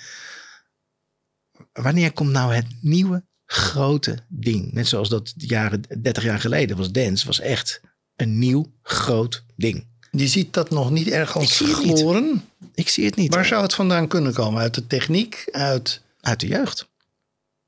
Wanneer 1.73 2.13
komt 2.13 2.31
nou 2.31 2.55
het 2.55 2.67
nieuwe 2.81 3.27
grote 3.45 4.19
ding? 4.29 4.73
Net 4.73 4.89
zoals 4.89 5.09
dat 5.09 5.33
jaren 5.37 5.83
30 6.03 6.23
jaar 6.23 6.41
geleden 6.41 6.77
was 6.77 6.93
dance, 6.93 7.27
was 7.27 7.41
echt 7.41 7.81
een 8.19 8.39
nieuw 8.39 8.73
groot 8.83 9.45
ding. 9.57 9.87
Je 10.11 10.29
ziet 10.29 10.53
dat 10.53 10.71
nog 10.71 10.91
niet 10.91 11.09
ergens 11.09 11.61
gloren. 11.61 12.45
Ik 12.75 12.89
zie 12.89 13.05
het 13.05 13.17
niet. 13.17 13.35
Waar 13.35 13.45
zou 13.45 13.63
het 13.63 13.75
vandaan 13.75 14.09
kunnen 14.09 14.33
komen? 14.33 14.61
Uit 14.61 14.75
de 14.75 14.87
techniek? 14.87 15.49
Uit, 15.51 16.03
uit 16.21 16.41
de 16.41 16.47
jeugd. 16.47 16.89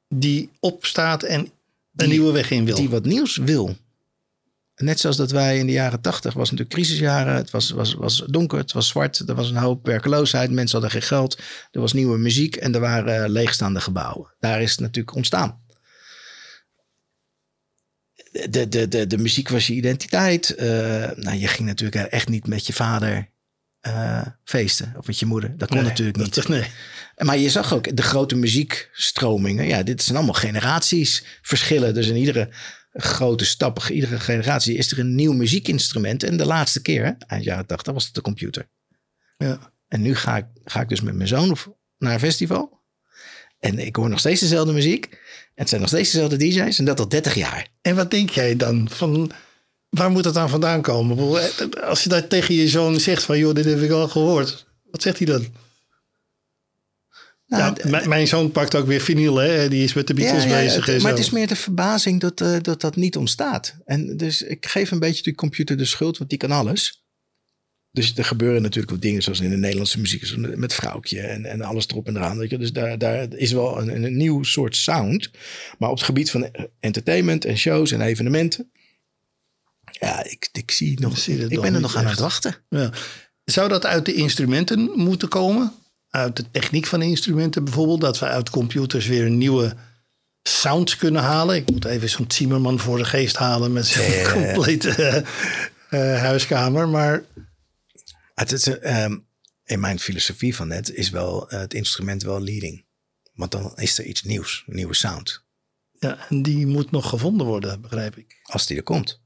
Die 0.08 0.50
opstaat 0.60 1.22
en 1.22 1.50
een 1.96 2.08
nieuwe 2.08 2.32
weg 2.32 2.50
in 2.50 2.64
wil. 2.64 2.76
Die 2.76 2.88
wat 2.88 3.04
nieuws 3.04 3.36
wil. 3.36 3.76
Net 4.76 5.00
zoals 5.00 5.16
dat 5.16 5.30
wij 5.30 5.58
in 5.58 5.66
de 5.66 5.72
jaren 5.72 6.00
tachtig, 6.00 6.34
was 6.34 6.50
natuurlijk 6.50 6.76
crisisjaren. 6.76 7.34
Het 7.34 7.50
was, 7.50 7.70
was, 7.70 7.94
was 7.94 8.24
donker, 8.26 8.58
het 8.58 8.72
was 8.72 8.88
zwart, 8.88 9.18
er 9.18 9.34
was 9.34 9.50
een 9.50 9.56
hoop 9.56 9.86
werkeloosheid. 9.86 10.50
Mensen 10.50 10.80
hadden 10.80 11.00
geen 11.00 11.08
geld. 11.08 11.38
Er 11.70 11.80
was 11.80 11.92
nieuwe 11.92 12.18
muziek 12.18 12.56
en 12.56 12.74
er 12.74 12.80
waren 12.80 13.30
leegstaande 13.30 13.80
gebouwen. 13.80 14.34
Daar 14.40 14.62
is 14.62 14.70
het 14.70 14.80
natuurlijk 14.80 15.16
ontstaan 15.16 15.60
de, 18.30 18.68
de, 18.68 18.88
de, 18.88 19.06
de 19.06 19.18
muziek 19.18 19.48
was 19.48 19.66
je 19.66 19.74
identiteit. 19.74 20.54
Uh, 20.58 20.66
nou, 21.14 21.36
je 21.36 21.46
ging 21.46 21.68
natuurlijk 21.68 22.12
echt 22.12 22.28
niet 22.28 22.46
met 22.46 22.66
je 22.66 22.72
vader 22.72 23.30
uh, 23.86 24.26
feesten. 24.44 24.94
Of 24.96 25.06
met 25.06 25.18
je 25.18 25.26
moeder. 25.26 25.56
Dat 25.56 25.68
kon 25.68 25.82
natuurlijk 25.82 26.16
niet. 26.16 26.34
Dat, 26.34 26.48
nee. 26.48 26.66
Maar 27.16 27.38
je 27.38 27.50
zag 27.50 27.74
ook 27.74 27.96
de 27.96 28.02
grote 28.02 28.36
muziekstromingen. 28.36 29.66
Ja, 29.66 29.82
dit 29.82 30.02
zijn 30.02 30.16
allemaal 30.16 30.34
generaties 30.34 31.24
verschillen. 31.42 31.94
Dus 31.94 32.08
in 32.08 32.16
iedere 32.16 32.48
grote 32.92 33.44
stap, 33.44 33.82
iedere 33.88 34.20
generatie 34.20 34.76
is 34.76 34.92
er 34.92 34.98
een 34.98 35.14
nieuw 35.14 35.32
muziekinstrument. 35.32 36.22
En 36.22 36.36
de 36.36 36.46
laatste 36.46 36.82
keer, 36.82 37.16
eind 37.18 37.44
jaren 37.44 37.66
80, 37.66 37.92
was 37.92 38.04
het 38.04 38.14
de 38.14 38.20
computer. 38.20 38.70
Ja. 39.36 39.72
En 39.88 40.02
nu 40.02 40.14
ga 40.14 40.36
ik, 40.36 40.46
ga 40.64 40.80
ik 40.80 40.88
dus 40.88 41.00
met 41.00 41.14
mijn 41.14 41.28
zoon 41.28 41.56
naar 41.98 42.12
een 42.12 42.20
festival. 42.20 42.79
En 43.60 43.78
ik 43.78 43.96
hoor 43.96 44.08
nog 44.08 44.18
steeds 44.18 44.40
dezelfde 44.40 44.72
muziek. 44.72 45.04
En 45.10 45.18
het 45.54 45.68
zijn 45.68 45.80
nog 45.80 45.90
steeds 45.90 46.10
dezelfde 46.10 46.36
DJ's. 46.36 46.78
En 46.78 46.84
dat 46.84 47.00
al 47.00 47.08
30 47.08 47.34
jaar. 47.34 47.68
En 47.82 47.96
wat 47.96 48.10
denk 48.10 48.30
jij 48.30 48.56
dan? 48.56 48.88
Van, 48.90 49.30
waar 49.88 50.10
moet 50.10 50.24
het 50.24 50.34
dan 50.34 50.48
vandaan 50.48 50.82
komen? 50.82 51.40
Als 51.82 52.02
je 52.02 52.08
dat 52.08 52.30
tegen 52.30 52.54
je 52.54 52.68
zoon 52.68 53.00
zegt 53.00 53.22
van... 53.22 53.38
joh, 53.38 53.54
dit 53.54 53.64
heb 53.64 53.80
ik 53.80 53.90
al 53.90 54.08
gehoord. 54.08 54.66
Wat 54.90 55.02
zegt 55.02 55.18
hij 55.18 55.26
dan? 55.26 55.46
Nou, 57.46 57.76
ja, 57.84 58.08
mijn 58.08 58.26
zoon 58.26 58.50
pakt 58.50 58.74
ook 58.74 58.86
weer 58.86 59.00
vinyl, 59.00 59.36
hè? 59.36 59.68
Die 59.68 59.84
is 59.84 59.92
met 59.92 60.06
de 60.06 60.14
Beatles 60.14 60.44
ja, 60.44 60.50
bezig. 60.50 60.86
Het, 60.86 61.02
maar 61.02 61.10
het 61.10 61.20
is 61.20 61.30
meer 61.30 61.46
de 61.46 61.56
verbazing 61.56 62.20
dat, 62.20 62.40
uh, 62.40 62.56
dat 62.60 62.80
dat 62.80 62.96
niet 62.96 63.16
ontstaat. 63.16 63.76
En 63.84 64.16
dus 64.16 64.42
ik 64.42 64.66
geef 64.66 64.90
een 64.90 64.98
beetje 64.98 65.22
de 65.22 65.34
computer 65.34 65.76
de 65.76 65.84
schuld, 65.84 66.18
want 66.18 66.30
die 66.30 66.38
kan 66.38 66.50
alles. 66.50 67.04
Dus 67.92 68.16
er 68.16 68.24
gebeuren 68.24 68.62
natuurlijk 68.62 68.92
ook 68.92 69.02
dingen 69.02 69.22
zoals 69.22 69.40
in 69.40 69.50
de 69.50 69.56
Nederlandse 69.56 70.00
muziek, 70.00 70.36
met 70.36 70.74
vrouwtje 70.74 71.20
en, 71.20 71.44
en 71.44 71.62
alles 71.62 71.86
erop 71.88 72.06
en 72.06 72.16
eraan. 72.16 72.38
Weet 72.38 72.50
je? 72.50 72.58
Dus 72.58 72.72
daar, 72.72 72.98
daar 72.98 73.34
is 73.34 73.52
wel 73.52 73.80
een, 73.80 74.04
een 74.04 74.16
nieuw 74.16 74.42
soort 74.42 74.76
sound. 74.76 75.30
Maar 75.78 75.90
op 75.90 75.96
het 75.96 76.04
gebied 76.04 76.30
van 76.30 76.50
entertainment 76.80 77.44
en 77.44 77.56
shows 77.56 77.90
en 77.90 78.00
evenementen. 78.00 78.70
Ja, 79.90 80.24
ik, 80.24 80.48
ik 80.52 80.70
zie 80.70 81.00
nog. 81.00 81.18
ik 81.26 81.60
ben 81.60 81.74
er 81.74 81.80
nog 81.80 81.96
aan 81.96 82.06
het 82.06 82.18
wachten. 82.18 82.56
Ja. 82.68 82.90
Zou 83.44 83.68
dat 83.68 83.86
uit 83.86 84.06
de 84.06 84.14
instrumenten 84.14 84.90
moeten 84.94 85.28
komen? 85.28 85.72
Uit 86.10 86.36
de 86.36 86.44
techniek 86.50 86.86
van 86.86 87.00
de 87.00 87.06
instrumenten 87.06 87.64
bijvoorbeeld? 87.64 88.00
Dat 88.00 88.18
we 88.18 88.26
uit 88.26 88.50
computers 88.50 89.06
weer 89.06 89.26
een 89.26 89.38
nieuwe 89.38 89.74
sound 90.42 90.96
kunnen 90.96 91.22
halen? 91.22 91.56
Ik 91.56 91.70
moet 91.70 91.84
even 91.84 92.10
zo'n 92.10 92.24
Zimmerman 92.28 92.78
voor 92.78 92.98
de 92.98 93.04
geest 93.04 93.36
halen 93.36 93.72
met 93.72 93.86
zijn 93.86 94.26
complete 94.42 95.24
uh, 95.90 96.18
huiskamer. 96.18 96.88
Maar 96.88 97.22
het 98.40 98.52
is, 98.52 98.78
ehm, 98.78 99.18
in 99.64 99.80
mijn 99.80 99.98
filosofie 99.98 100.56
van 100.56 100.68
net 100.68 100.90
is 100.90 101.10
wel 101.10 101.52
uh, 101.52 101.58
het 101.58 101.74
instrument 101.74 102.22
wel 102.22 102.40
leading. 102.40 102.84
Want 103.34 103.50
dan 103.50 103.72
is 103.76 103.98
er 103.98 104.04
iets 104.04 104.22
nieuws, 104.22 104.64
een 104.66 104.76
nieuwe 104.76 104.94
sound. 104.94 105.42
Ja, 105.98 106.28
en 106.28 106.42
die 106.42 106.66
moet 106.66 106.90
nog 106.90 107.08
gevonden 107.08 107.46
worden, 107.46 107.80
begrijp 107.80 108.16
ik. 108.16 108.40
Als 108.42 108.66
die 108.66 108.76
er 108.76 108.82
komt. 108.82 109.20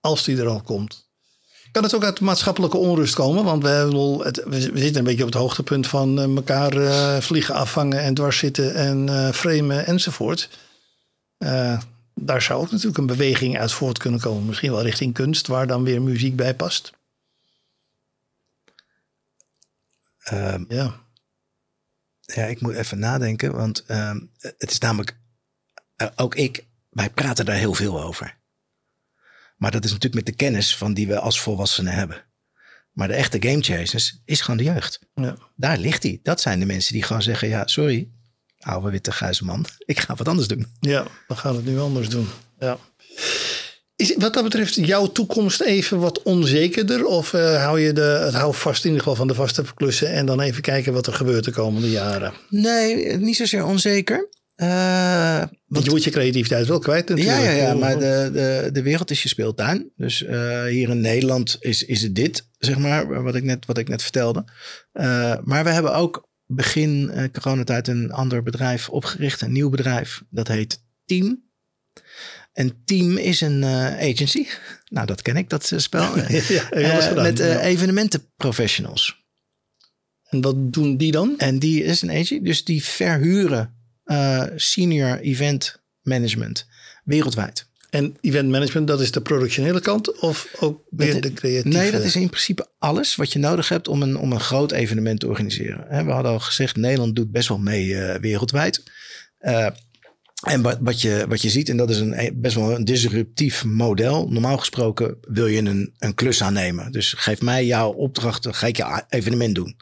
Als 0.00 0.24
die 0.24 0.36
er 0.36 0.48
al 0.48 0.60
komt. 0.60 1.08
Kan 1.72 1.82
het 1.82 1.94
ook 1.94 2.04
uit 2.04 2.20
maatschappelijke 2.20 2.76
onrust 2.76 3.14
komen? 3.14 3.44
Want 3.44 3.62
we, 3.62 4.20
het, 4.22 4.44
we 4.44 4.60
zitten 4.60 4.96
een 4.96 5.04
beetje 5.04 5.24
op 5.24 5.32
het 5.32 5.40
hoogtepunt 5.40 5.86
van 5.86 6.18
uh, 6.18 6.36
elkaar 6.36 6.76
uh, 6.76 7.20
vliegen 7.20 7.54
afvangen 7.54 8.00
en 8.00 8.14
dwarszitten 8.14 8.74
en 8.74 9.06
uh, 9.06 9.30
framen 9.30 9.86
enzovoort. 9.86 10.50
daar 12.14 12.42
zou 12.42 12.60
ook 12.60 12.70
natuurlijk 12.70 12.98
een 12.98 13.06
beweging 13.06 13.58
uit 13.58 13.72
voort 13.72 13.98
kunnen 13.98 14.20
komen. 14.20 14.46
Misschien 14.46 14.70
wel 14.70 14.82
richting 14.82 15.14
kunst, 15.14 15.46
waar 15.46 15.66
dan 15.66 15.84
weer 15.84 16.02
muziek 16.02 16.36
bij 16.36 16.54
past. 16.54 16.92
Um, 20.32 20.64
ja. 20.68 21.02
Ja, 22.20 22.44
ik 22.44 22.60
moet 22.60 22.74
even 22.74 22.98
nadenken, 22.98 23.52
want 23.52 23.84
um, 23.90 24.30
het 24.38 24.70
is 24.70 24.78
namelijk, 24.78 25.18
uh, 26.02 26.08
ook 26.14 26.34
ik, 26.34 26.66
wij 26.90 27.10
praten 27.10 27.44
daar 27.44 27.56
heel 27.56 27.74
veel 27.74 28.02
over. 28.02 28.42
Maar 29.56 29.70
dat 29.70 29.84
is 29.84 29.90
natuurlijk 29.90 30.24
met 30.24 30.26
de 30.26 30.44
kennis 30.44 30.76
van 30.76 30.94
die 30.94 31.06
we 31.06 31.18
als 31.18 31.40
volwassenen 31.40 31.92
hebben. 31.92 32.24
Maar 32.92 33.08
de 33.08 33.14
echte 33.14 33.48
game 33.48 33.62
chasers 33.62 34.20
is 34.24 34.40
gewoon 34.40 34.56
de 34.56 34.64
jeugd. 34.64 35.00
Ja. 35.14 35.36
Daar 35.56 35.78
ligt 35.78 36.02
hij. 36.02 36.20
Dat 36.22 36.40
zijn 36.40 36.58
de 36.58 36.66
mensen 36.66 36.92
die 36.92 37.02
gewoon 37.02 37.22
zeggen: 37.22 37.48
ja, 37.48 37.66
sorry, 37.66 38.08
oude 38.58 38.90
witte 38.90 39.12
grijze 39.12 39.44
man, 39.44 39.66
ik 39.84 40.00
ga 40.00 40.14
wat 40.14 40.28
anders 40.28 40.48
doen. 40.48 40.66
Ja, 40.80 41.06
we 41.28 41.36
gaan 41.36 41.56
het 41.56 41.64
nu 41.64 41.78
anders 41.78 42.08
doen. 42.08 42.28
Ja. 42.58 42.78
Is 43.96 44.14
wat 44.16 44.34
dat 44.34 44.42
betreft 44.42 44.74
jouw 44.74 45.06
toekomst 45.06 45.60
even 45.60 45.98
wat 45.98 46.22
onzekerder? 46.22 47.06
Of 47.06 47.32
uh, 47.32 47.64
hou 47.64 47.80
je 47.80 47.92
de, 47.92 48.00
het 48.00 48.34
hou 48.34 48.54
vast 48.54 48.84
in 48.84 48.90
ieder 48.90 49.02
geval 49.02 49.16
van 49.16 49.26
de 49.26 49.34
vaste 49.34 49.64
klussen 49.74 50.08
en 50.08 50.26
dan 50.26 50.40
even 50.40 50.62
kijken 50.62 50.92
wat 50.92 51.06
er 51.06 51.12
gebeurt 51.12 51.44
de 51.44 51.50
komende 51.50 51.90
jaren? 51.90 52.32
Nee, 52.48 53.16
niet 53.16 53.36
zozeer 53.36 53.64
onzeker. 53.64 54.28
Uh, 54.56 55.42
want 55.66 55.84
je 55.84 55.90
moet 55.90 56.04
je 56.04 56.10
creativiteit 56.10 56.66
wel 56.66 56.78
kwijt 56.78 57.08
natuurlijk. 57.08 57.38
Ja, 57.38 57.50
ja, 57.50 57.56
ja 57.56 57.74
maar 57.74 57.98
de, 57.98 58.30
de, 58.32 58.68
de 58.72 58.82
wereld 58.82 59.10
is 59.10 59.22
je 59.22 59.28
speeltuin. 59.28 59.92
Dus 59.96 60.22
uh, 60.22 60.64
hier 60.64 60.88
in 60.88 61.00
Nederland 61.00 61.56
is, 61.60 61.82
is 61.82 62.02
het 62.02 62.14
dit, 62.14 62.48
zeg 62.58 62.78
maar, 62.78 63.22
wat 63.22 63.34
ik 63.34 63.44
net, 63.44 63.66
wat 63.66 63.78
ik 63.78 63.88
net 63.88 64.02
vertelde. 64.02 64.44
Maar 65.44 65.64
we 65.64 65.70
hebben 65.70 65.94
ook 65.94 66.28
begin 66.46 67.10
coronatijd 67.32 67.88
een 67.88 68.12
ander 68.12 68.42
bedrijf 68.42 68.88
opgericht. 68.88 69.40
Een 69.42 69.52
nieuw 69.52 69.70
bedrijf. 69.70 70.22
Dat 70.30 70.48
heet 70.48 70.82
Team. 71.04 71.42
En 72.54 72.82
Team 72.84 73.16
is 73.16 73.40
een 73.40 73.62
uh, 73.62 73.86
agency. 73.86 74.46
Nou, 74.88 75.06
dat 75.06 75.22
ken 75.22 75.36
ik, 75.36 75.50
dat 75.50 75.70
uh, 75.70 75.78
spel. 75.78 76.18
ja, 76.18 77.10
uh, 77.10 77.14
met 77.14 77.38
evenementenprofessionals. 77.38 79.22
En 80.24 80.40
wat 80.40 80.72
doen 80.72 80.96
die 80.96 81.12
dan? 81.12 81.38
En 81.38 81.58
die 81.58 81.84
is 81.84 82.02
een 82.02 82.10
agency, 82.10 82.40
dus 82.40 82.64
die 82.64 82.84
verhuren 82.84 83.74
senior 84.56 85.18
event 85.18 85.82
management 86.02 86.66
wereldwijd. 87.04 87.66
En 87.90 88.16
event 88.20 88.50
management, 88.50 88.86
dat 88.86 89.00
is 89.00 89.10
de 89.10 89.20
productionele 89.20 89.80
kant 89.80 90.20
of 90.20 90.48
ook 90.60 90.82
weer 90.90 91.20
de 91.20 91.32
creatieve? 91.32 91.78
Nee, 91.78 91.90
dat 91.90 92.02
is 92.02 92.16
in 92.16 92.28
principe 92.28 92.66
alles 92.78 93.16
wat 93.16 93.32
je 93.32 93.38
nodig 93.38 93.68
hebt 93.68 93.88
om 93.88 94.02
een, 94.02 94.16
om 94.16 94.32
een 94.32 94.40
groot 94.40 94.72
evenement 94.72 95.20
te 95.20 95.26
organiseren. 95.26 96.06
We 96.06 96.12
hadden 96.12 96.32
al 96.32 96.40
gezegd, 96.40 96.76
Nederland 96.76 97.16
doet 97.16 97.30
best 97.30 97.48
wel 97.48 97.58
mee 97.58 97.96
wereldwijd. 98.20 98.82
En 100.44 100.62
wat, 100.62 100.78
wat, 100.80 101.00
je, 101.00 101.24
wat 101.28 101.42
je 101.42 101.50
ziet, 101.50 101.68
en 101.68 101.76
dat 101.76 101.90
is 101.90 101.98
een, 101.98 102.30
best 102.34 102.54
wel 102.54 102.74
een 102.74 102.84
disruptief 102.84 103.64
model. 103.64 104.28
Normaal 104.28 104.58
gesproken 104.58 105.16
wil 105.20 105.46
je 105.46 105.62
een, 105.62 105.94
een 105.98 106.14
klus 106.14 106.42
aannemen. 106.42 106.92
Dus 106.92 107.12
geef 107.12 107.40
mij 107.40 107.66
jouw 107.66 107.90
opdracht, 107.90 108.42
dan 108.42 108.54
ga 108.54 108.66
ik 108.66 108.76
je 108.76 109.02
evenement 109.08 109.54
doen. 109.54 109.76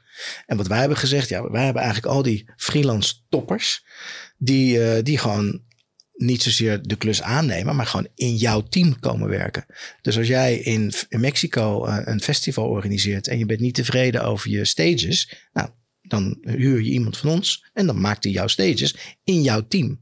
En 0.47 0.57
wat 0.57 0.67
wij 0.67 0.79
hebben 0.79 0.99
gezegd, 0.99 1.29
ja, 1.29 1.51
wij 1.51 1.65
hebben 1.65 1.83
eigenlijk 1.83 2.15
al 2.15 2.23
die 2.23 2.51
freelance 2.57 3.15
toppers. 3.29 3.85
Die, 4.39 4.79
uh, 4.79 5.03
die 5.03 5.19
gewoon 5.19 5.63
niet 6.15 6.43
zozeer 6.43 6.83
de 6.83 6.97
klus 6.97 7.23
aannemen, 7.23 7.77
maar 7.77 7.87
gewoon 7.87 8.09
in 8.15 8.37
jouw 8.37 8.61
team 8.61 9.01
komen 9.01 9.29
werken. 9.29 9.67
Dus 10.03 10.19
als 10.19 10.27
jij 10.27 10.59
in, 10.59 10.93
Mexico 11.09 11.87
uh, 11.87 11.99
een 12.05 12.21
festival 12.21 12.69
organiseert 12.69 13.29
en 13.29 13.39
je 13.39 13.47
bent 13.47 13.61
niet 13.61 13.75
tevreden 13.75 14.25
over 14.25 14.51
je 14.51 14.65
stages, 14.65 15.49
nou, 15.53 15.69
dan 16.03 16.39
huur 16.41 16.83
je 16.83 16.91
iemand 16.91 17.17
van 17.17 17.31
ons 17.31 17.71
en 17.73 17.87
dan 17.87 18.01
maakt 18.01 18.25
hij 18.25 18.33
jouw 18.33 18.47
stages 18.47 18.97
in 19.25 19.43
jouw 19.43 19.67
team. 19.69 20.01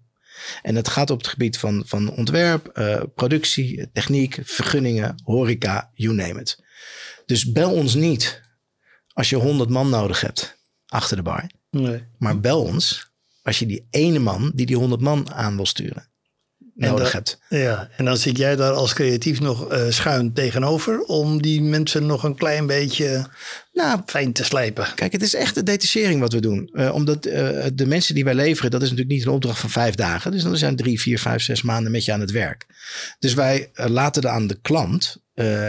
En 0.63 0.75
het 0.75 0.89
gaat 0.89 1.11
op 1.11 1.19
het 1.19 1.27
gebied 1.29 1.59
van, 1.59 1.83
van 1.87 2.11
ontwerp, 2.11 2.71
uh, 2.79 3.03
productie, 3.15 3.91
techniek, 3.93 4.39
vergunningen, 4.43 5.15
horeca, 5.25 5.91
you 5.95 6.15
name 6.15 6.41
it. 6.41 6.59
Dus 7.27 7.53
bel 7.53 7.73
ons 7.73 7.95
niet 7.95 8.41
als 9.13 9.31
je 9.31 9.37
100 9.37 9.71
man 9.71 9.91
nodig 9.91 10.21
hebt 10.21 10.59
achter 10.87 11.17
de 11.17 11.23
bar. 11.23 11.51
Nee. 11.71 12.05
Maar 12.19 12.41
bel 12.41 12.63
ons 12.63 13.11
als 13.43 13.59
je 13.59 13.67
die 13.67 13.87
ene 13.91 14.19
man 14.19 14.53
die 14.55 14.67
die 14.67 14.77
100 14.77 15.01
man 15.01 15.33
aan 15.33 15.57
wil 15.57 15.67
sturen. 15.67 16.09
nodig 16.75 17.03
dan- 17.03 17.13
hebt. 17.13 17.39
Ja, 17.49 17.89
en 17.97 18.05
dan 18.05 18.17
zit 18.17 18.37
jij 18.37 18.57
daar 18.57 18.73
als 18.73 18.95
creatief 18.95 19.41
nog 19.41 19.69
eh, 19.69 19.91
schuin 19.91 20.33
tegenover 20.33 21.01
om 21.01 21.43
die 21.43 21.63
mensen 21.63 22.07
nog 22.07 22.23
een 22.25 22.37
klein 22.37 22.67
beetje 22.67 23.27
Nou, 23.73 24.01
fijn 24.07 24.33
te 24.33 24.45
slijpen. 24.45 24.95
Kijk, 24.95 25.13
het 25.13 25.23
is 25.23 25.35
echt 25.35 25.55
de 25.55 25.63
detachering 25.63 26.21
wat 26.21 26.33
we 26.33 26.41
doen. 26.41 26.71
Eh, 26.73 26.95
omdat 26.95 27.27
eh, 27.27 27.65
de 27.75 27.87
mensen 27.87 28.15
die 28.15 28.25
wij 28.25 28.35
leveren, 28.35 28.71
dat 28.71 28.83
is 28.83 28.91
natuurlijk 28.91 29.17
niet 29.17 29.27
een 29.27 29.33
opdracht 29.33 29.61
van 29.61 29.71
vijf 29.71 29.95
dagen. 29.95 30.31
Dus 30.31 30.43
dan 30.43 30.57
zijn 30.57 30.77
drie, 30.77 31.01
vier, 31.01 31.19
vijf, 31.19 31.43
zes 31.43 31.63
maanden 31.63 31.93
met 31.93 32.05
je 32.05 32.13
aan 32.13 32.21
het 32.21 32.31
werk. 32.31 32.67
Dus 33.19 33.35
wij 33.35 33.71
eh, 33.73 33.87
laten 33.87 34.31
aan 34.31 34.47
de 34.47 34.59
klant 34.63 35.17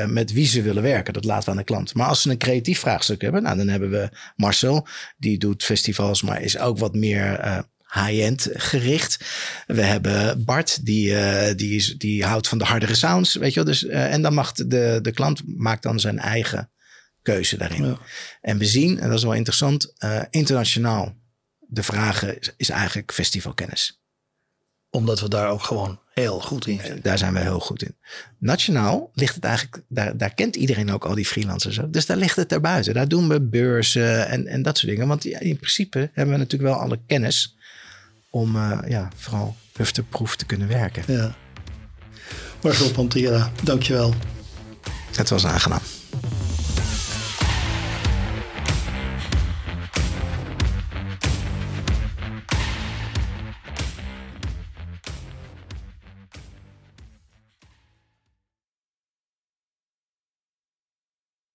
met 0.07 0.31
wie 0.31 0.45
ze 0.45 0.61
willen 0.61 0.83
werken. 0.83 1.13
Dat 1.13 1.23
laten 1.25 1.45
we 1.45 1.51
aan 1.51 1.57
de 1.57 1.63
klant. 1.63 1.93
Maar 1.93 2.07
als 2.07 2.21
ze 2.21 2.29
een 2.29 2.37
creatief 2.37 2.79
vraagstuk 2.79 3.21
hebben, 3.21 3.43
nou, 3.43 3.57
dan 3.57 3.67
hebben 3.67 3.89
we 3.89 4.09
Marcel, 4.35 4.87
die 5.17 5.37
doet 5.37 5.63
festivals, 5.63 6.21
maar 6.21 6.41
is 6.41 6.57
ook 6.57 6.77
wat 6.77 6.95
meer. 6.95 7.39
eh, 7.39 7.59
High-end 7.93 8.49
gericht. 8.53 9.25
We 9.67 9.81
hebben 9.81 10.45
Bart, 10.45 10.85
die, 10.85 11.15
die, 11.55 11.97
die 11.97 12.25
houdt 12.25 12.47
van 12.47 12.57
de 12.57 12.63
hardere 12.63 12.95
sounds. 12.95 13.35
Weet 13.35 13.53
je 13.53 13.55
wel? 13.55 13.73
Dus, 13.73 13.85
en 13.85 14.21
dan 14.21 14.33
mag 14.33 14.51
de, 14.51 14.99
de 15.01 15.11
klant 15.11 15.41
maakt 15.45 15.83
dan 15.83 15.99
zijn 15.99 16.19
eigen 16.19 16.70
keuze 17.21 17.57
daarin. 17.57 17.85
Ja. 17.85 17.97
En 18.41 18.57
we 18.57 18.65
zien, 18.65 18.99
en 18.99 19.07
dat 19.07 19.17
is 19.17 19.23
wel 19.23 19.33
interessant, 19.33 19.93
eh, 19.97 20.21
internationaal 20.29 21.15
de 21.59 21.83
vragen 21.83 22.39
is, 22.39 22.53
is 22.57 22.69
eigenlijk 22.69 23.13
festivalkennis. 23.13 24.01
Omdat 24.89 25.19
we 25.19 25.29
daar 25.29 25.49
ook 25.49 25.63
gewoon 25.63 25.99
heel 26.13 26.39
goed 26.39 26.67
in 26.67 26.79
zijn. 26.85 26.99
Daar 27.01 27.17
zijn 27.17 27.33
wij 27.33 27.41
heel 27.41 27.59
goed 27.59 27.83
in. 27.83 27.95
Nationaal 28.37 29.11
ligt 29.13 29.35
het 29.35 29.43
eigenlijk, 29.43 29.83
daar, 29.87 30.17
daar 30.17 30.33
kent 30.33 30.55
iedereen 30.55 30.91
ook 30.91 31.05
al 31.05 31.15
die 31.15 31.25
freelancers 31.25 31.81
ook. 31.81 31.93
Dus 31.93 32.05
daar 32.05 32.17
ligt 32.17 32.35
het 32.35 32.49
daarbuiten. 32.49 32.93
Daar 32.93 33.07
doen 33.07 33.27
we 33.27 33.41
beurzen 33.41 34.27
en, 34.27 34.47
en 34.47 34.61
dat 34.61 34.77
soort 34.77 34.91
dingen. 34.91 35.07
Want 35.07 35.23
ja, 35.23 35.39
in 35.39 35.57
principe 35.57 36.09
hebben 36.13 36.33
we 36.33 36.39
natuurlijk 36.39 36.73
wel 36.73 36.81
alle 36.81 36.99
kennis 37.07 37.57
om 38.29 38.55
eh, 38.55 38.79
ja, 38.87 39.09
vooral 39.15 39.55
hufteproof 39.73 40.35
te 40.35 40.45
kunnen 40.45 40.67
werken. 40.67 41.03
Ja. 41.07 41.35
Marcel 42.61 42.91
Pantera, 42.91 43.51
dankjewel. 43.63 44.13
Het 45.15 45.29
was 45.29 45.45
aangenaam. 45.45 46.00